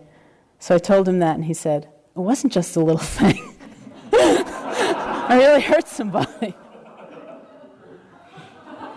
[0.58, 3.56] So I told him that, and he said, It wasn't just a little thing.
[4.12, 6.54] I really hurt somebody.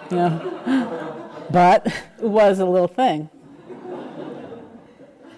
[0.10, 1.32] You know?
[1.52, 3.30] But it was a little thing.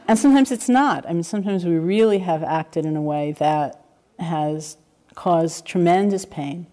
[0.07, 1.07] And sometimes it's not.
[1.07, 3.82] I mean, sometimes we really have acted in a way that
[4.19, 4.77] has
[5.15, 6.67] caused tremendous pain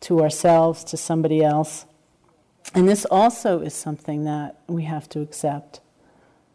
[0.00, 1.86] to ourselves, to somebody else.
[2.74, 5.80] And this also is something that we have to accept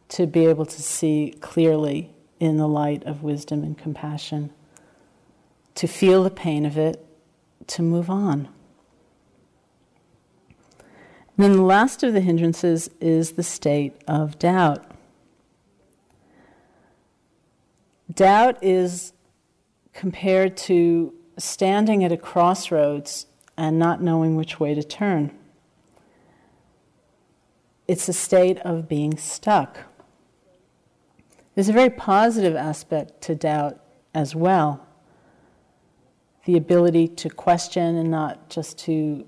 [0.09, 4.51] to be able to see clearly in the light of wisdom and compassion,
[5.76, 7.03] to feel the pain of it,
[7.67, 8.49] to move on.
[11.36, 14.86] And then the last of the hindrances is the state of doubt.
[18.13, 19.12] Doubt is
[19.93, 23.27] compared to standing at a crossroads
[23.57, 25.31] and not knowing which way to turn.
[27.87, 29.79] It's a state of being stuck.
[31.55, 33.79] There's a very positive aspect to doubt
[34.13, 34.85] as well
[36.45, 39.25] the ability to question and not just to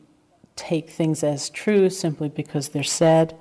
[0.56, 3.38] take things as true simply because they're said.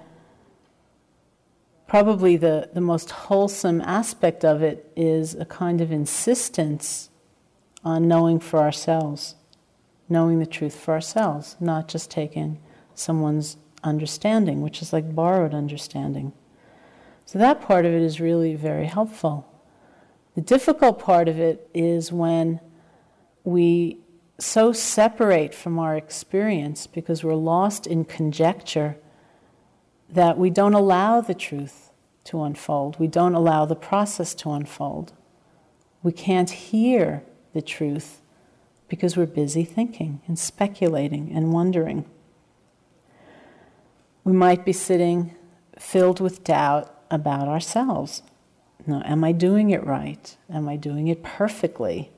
[1.87, 7.11] Probably the, the most wholesome aspect of it is a kind of insistence
[7.85, 9.35] on knowing for ourselves,
[10.09, 12.59] knowing the truth for ourselves, not just taking
[12.95, 16.33] someone's understanding, which is like borrowed understanding.
[17.27, 19.47] So that part of it is really very helpful.
[20.35, 22.61] The difficult part of it is when
[23.45, 23.99] we
[24.39, 28.97] so separate from our experience because we're lost in conjecture
[30.11, 31.91] that we don't allow the truth
[32.25, 32.99] to unfold.
[32.99, 35.13] We don't allow the process to unfold.
[36.03, 37.23] We can't hear
[37.55, 38.21] the truth
[38.89, 42.05] because we're busy thinking and speculating and wondering.
[44.25, 45.35] We might be sitting
[45.79, 48.23] filled with doubt about ourselves.
[48.87, 50.37] No, am I doing it right?
[50.53, 52.11] Am I doing it perfectly?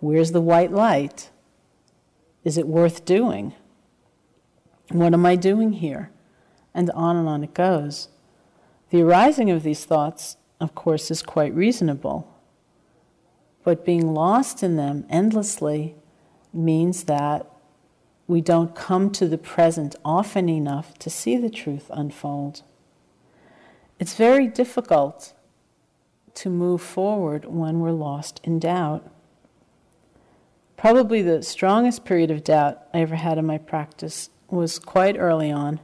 [0.00, 1.30] Where's the white light?
[2.44, 3.54] Is it worth doing?
[4.90, 6.10] What am I doing here?
[6.74, 8.08] And on and on it goes.
[8.90, 12.35] The arising of these thoughts, of course, is quite reasonable.
[13.66, 15.96] But being lost in them endlessly
[16.52, 17.50] means that
[18.28, 22.62] we don't come to the present often enough to see the truth unfold.
[23.98, 25.34] It's very difficult
[26.34, 29.10] to move forward when we're lost in doubt.
[30.76, 35.50] Probably the strongest period of doubt I ever had in my practice was quite early
[35.50, 35.80] on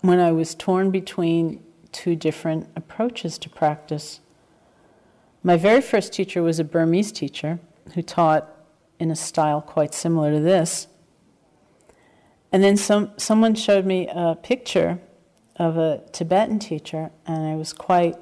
[0.00, 1.60] when I was torn between
[1.90, 4.20] two different approaches to practice.
[5.42, 7.58] My very first teacher was a Burmese teacher
[7.94, 8.48] who taught
[8.98, 10.86] in a style quite similar to this.
[12.52, 15.00] And then some, someone showed me a picture
[15.56, 18.16] of a Tibetan teacher, and I was quite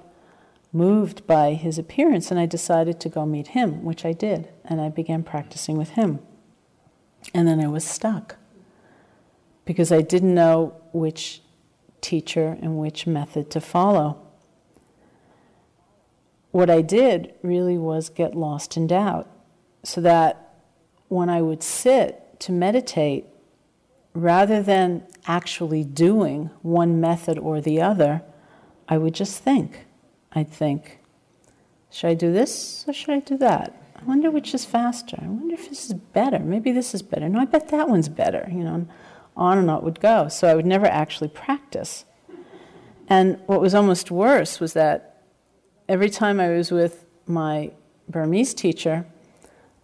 [0.72, 4.80] moved by his appearance, and I decided to go meet him, which I did, and
[4.80, 6.20] I began practicing with him.
[7.34, 8.36] And then I was stuck
[9.64, 11.42] because I didn't know which
[12.00, 14.20] teacher and which method to follow.
[16.50, 19.28] What I did really was get lost in doubt,
[19.82, 20.54] so that
[21.08, 23.26] when I would sit to meditate,
[24.14, 28.22] rather than actually doing one method or the other,
[28.88, 29.86] I would just think.
[30.32, 31.00] I'd think,
[31.90, 33.76] should I do this or should I do that?
[33.96, 35.18] I wonder which is faster.
[35.20, 36.38] I wonder if this is better.
[36.38, 37.28] Maybe this is better.
[37.28, 38.48] No, I bet that one's better.
[38.50, 38.88] You know, and
[39.36, 40.28] on and on it would go.
[40.28, 42.04] So I would never actually practice.
[43.08, 45.09] And what was almost worse was that
[45.90, 47.72] every time I was with my
[48.08, 49.04] Burmese teacher,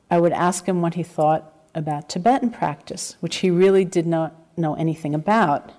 [0.08, 4.32] I would ask him what he thought about Tibetan practice, which he really did not
[4.56, 5.72] know anything about.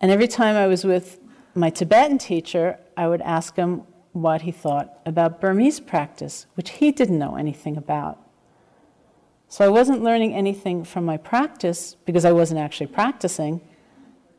[0.00, 1.20] And every time I was with
[1.54, 3.82] my Tibetan teacher, I would ask him
[4.12, 8.18] what he thought about Burmese practice, which he didn't know anything about.
[9.46, 13.60] So I wasn't learning anything from my practice because I wasn't actually practicing,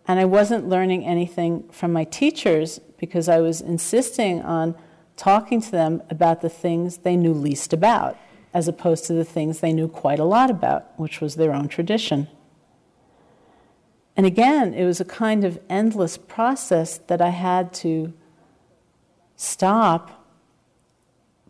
[0.07, 4.75] and I wasn't learning anything from my teachers because I was insisting on
[5.17, 8.17] talking to them about the things they knew least about,
[8.53, 11.67] as opposed to the things they knew quite a lot about, which was their own
[11.67, 12.29] tradition.
[14.15, 18.13] And again, it was a kind of endless process that I had to
[19.35, 20.25] stop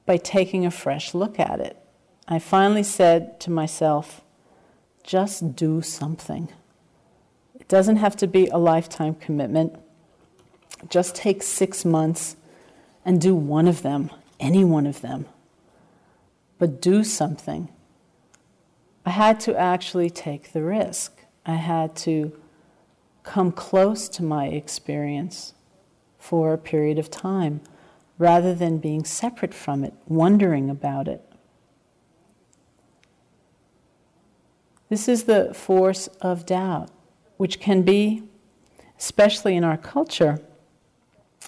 [0.08, 1.78] by taking a fresh look at it.
[2.28, 4.22] I finally said to myself,
[5.04, 6.51] just do something.
[7.60, 9.80] It doesn't have to be a lifetime commitment.
[10.89, 12.36] Just take six months
[13.05, 14.09] and do one of them,
[14.39, 15.25] any one of them.
[16.57, 17.69] But do something.
[19.05, 22.31] I had to actually take the risk I had to
[23.23, 25.53] come close to my experience
[26.17, 27.61] for a period of time
[28.17, 31.21] rather than being separate from it, wondering about it.
[34.89, 36.89] This is the force of doubt,
[37.38, 38.23] which can be,
[38.97, 40.39] especially in our culture,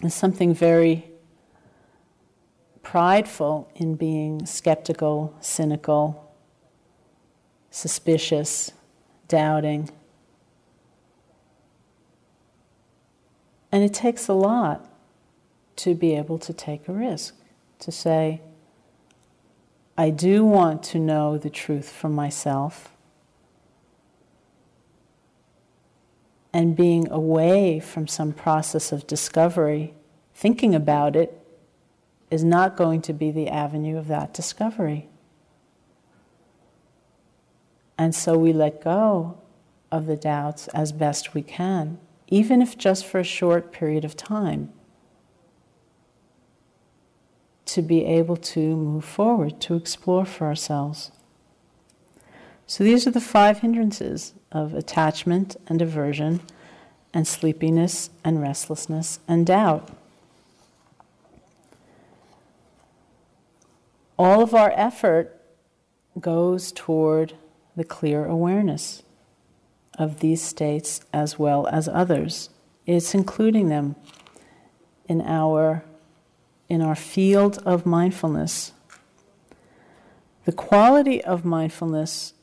[0.10, 1.12] something very
[2.84, 6.34] prideful in being skeptical, cynical,
[7.72, 8.72] suspicious,
[9.28, 9.90] doubting.
[13.72, 14.90] And it takes a lot
[15.78, 17.36] to be able to take a risk,
[17.80, 18.42] to say,
[19.98, 22.95] I do want to know the truth for myself.
[26.56, 29.94] And being away from some process of discovery,
[30.34, 31.38] thinking about it,
[32.32, 35.10] is not going to be the avenue of that discovery.
[37.98, 39.38] And so we let go
[39.92, 42.00] of the doubts as best we can,
[42.30, 44.72] even if just for a short period of time
[47.66, 51.12] to be able to move forward, to explore for ourselves.
[52.68, 56.42] So these are the five hindrances of attachment and aversion,
[57.16, 59.90] and sleepiness and restlessness and doubt.
[64.20, 65.42] All of our effort
[66.20, 67.34] goes toward
[67.76, 69.04] the clear awareness
[69.98, 72.50] of these states as well as others.
[72.86, 73.96] It's including them
[75.08, 75.84] in our
[76.68, 78.74] in our field of mindfulness.
[80.46, 82.34] The quality of mindfulness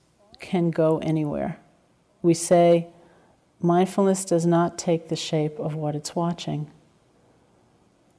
[0.43, 1.59] can go anywhere.
[2.21, 2.89] We say
[3.61, 6.71] mindfulness does not take the shape of what it's watching.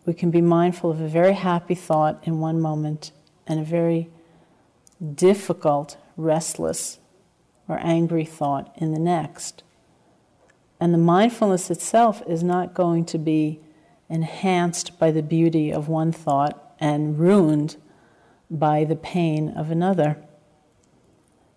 [0.06, 3.12] We can be mindful of a very happy thought in one moment
[3.46, 4.10] and a very
[5.14, 7.00] difficult, restless,
[7.68, 9.64] or angry thought in the next.
[10.80, 13.60] And the mindfulness itself is not going to be
[14.10, 17.78] enhanced by the beauty of one thought and ruined
[18.52, 20.18] by the pain of another.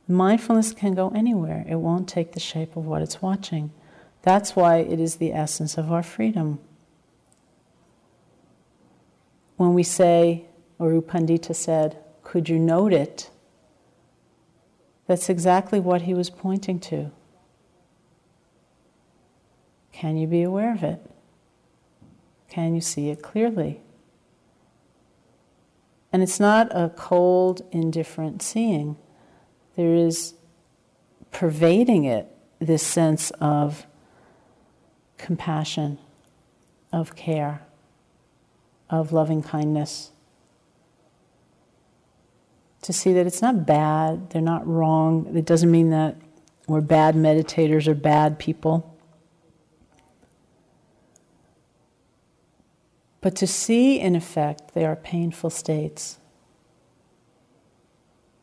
[0.09, 3.72] Mindfulness can go anywhere, it won't take the shape of what it's watching.
[4.22, 6.61] That's why it is the essence of our freedom.
[9.57, 10.46] When we say,
[10.78, 13.30] or U Pandita said, could you note it?
[15.07, 17.11] That's exactly what he was pointing to.
[19.92, 21.00] Can you be aware of it?
[22.48, 23.80] Can you see it clearly?
[26.12, 28.96] And it's not a cold, indifferent seeing.
[29.76, 30.34] There is
[31.30, 32.26] pervading it
[32.58, 33.86] this sense of
[35.18, 35.98] compassion,
[36.92, 37.62] of care,
[38.88, 40.12] of loving kindness.
[42.82, 45.36] To see that it's not bad, they're not wrong.
[45.36, 46.16] It doesn't mean that
[46.66, 48.96] we're bad meditators or bad people.
[53.20, 56.18] But to see, in effect, they are painful states.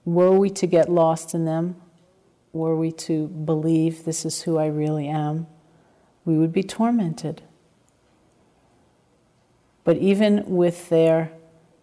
[0.06, 1.76] Were we to get lost in them,
[2.52, 5.48] were we to believe this is who I really am,
[6.26, 7.42] we would be tormented.
[9.84, 11.32] But even with their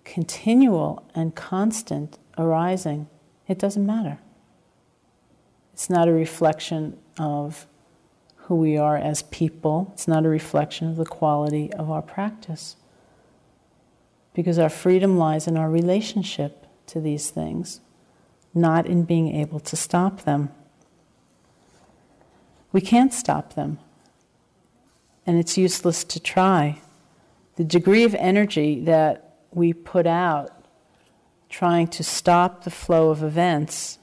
[0.05, 3.09] continual and constant arising,
[3.47, 4.19] it doesn't matter.
[5.73, 7.67] It's not a reflection of
[8.37, 12.77] who we are as people, it's not a reflection of the quality of our practice.
[14.35, 17.81] Because our freedom lies in our relationship to these things,
[18.55, 20.51] not in being able to stop them.
[22.73, 23.79] We can't stop them,
[25.27, 26.81] and it's useless to try.
[27.57, 30.51] The degree of energy that we put out
[31.49, 33.99] trying to stop the flow of events,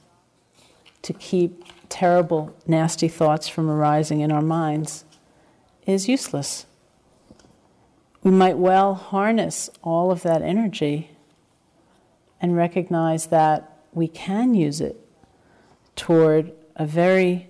[1.02, 5.06] to keep terrible, nasty thoughts from arising in our minds,
[5.86, 6.66] is useless
[8.28, 11.12] we might well harness all of that energy
[12.42, 14.96] and recognize that we can use it
[15.96, 17.50] toward a very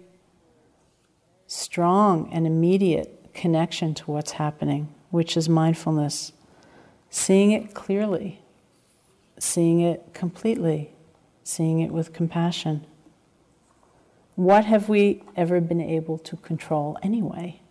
[1.45, 6.31] strong and immediate connection to what's happening, which is mindfulness.
[7.09, 8.41] Seeing it clearly,
[9.37, 10.93] seeing it completely,
[11.43, 12.85] seeing it with compassion.
[14.35, 17.61] What have we ever been able to control anyway?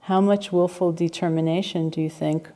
[0.00, 2.50] How much willful determination do you think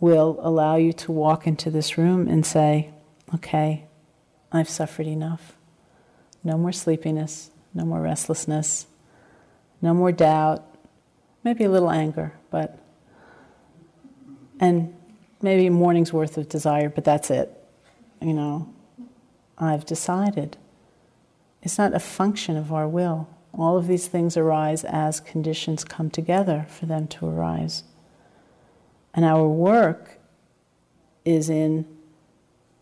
[0.00, 2.90] will allow you to walk into this room and say,
[3.34, 3.84] okay,
[4.50, 5.56] I've suffered enough.
[6.42, 8.86] No more sleepiness, no more restlessness,
[9.82, 10.64] no more doubt,
[11.44, 12.78] maybe a little anger, but,
[14.58, 14.94] and
[15.42, 17.50] maybe a morning's worth of desire, but that's it.
[18.20, 18.72] You know,
[19.58, 20.56] I've decided.
[21.62, 23.28] It's not a function of our will.
[23.52, 27.84] All of these things arise as conditions come together for them to arise.
[29.14, 30.18] And our work
[31.24, 31.86] is in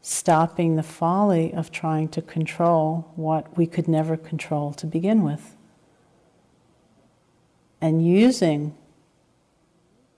[0.03, 5.57] stopping the folly of trying to control what we could never control to begin with.
[7.81, 8.75] And using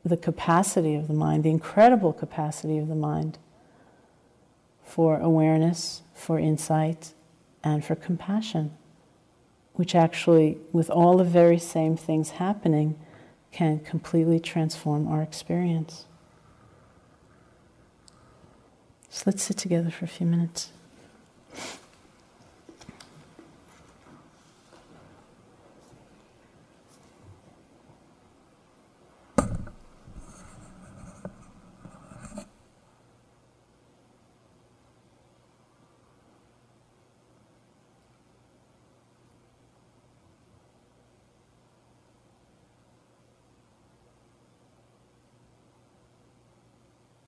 [0.04, 3.38] the capacity of the mind, the incredible capacity of the mind
[4.82, 7.14] for awareness, for insight,
[7.62, 8.72] and for compassion,
[9.74, 12.98] which actually, with all the very same things happening,
[13.52, 16.06] can completely transform our experience.
[19.08, 20.70] So let's sit together for a few minutes.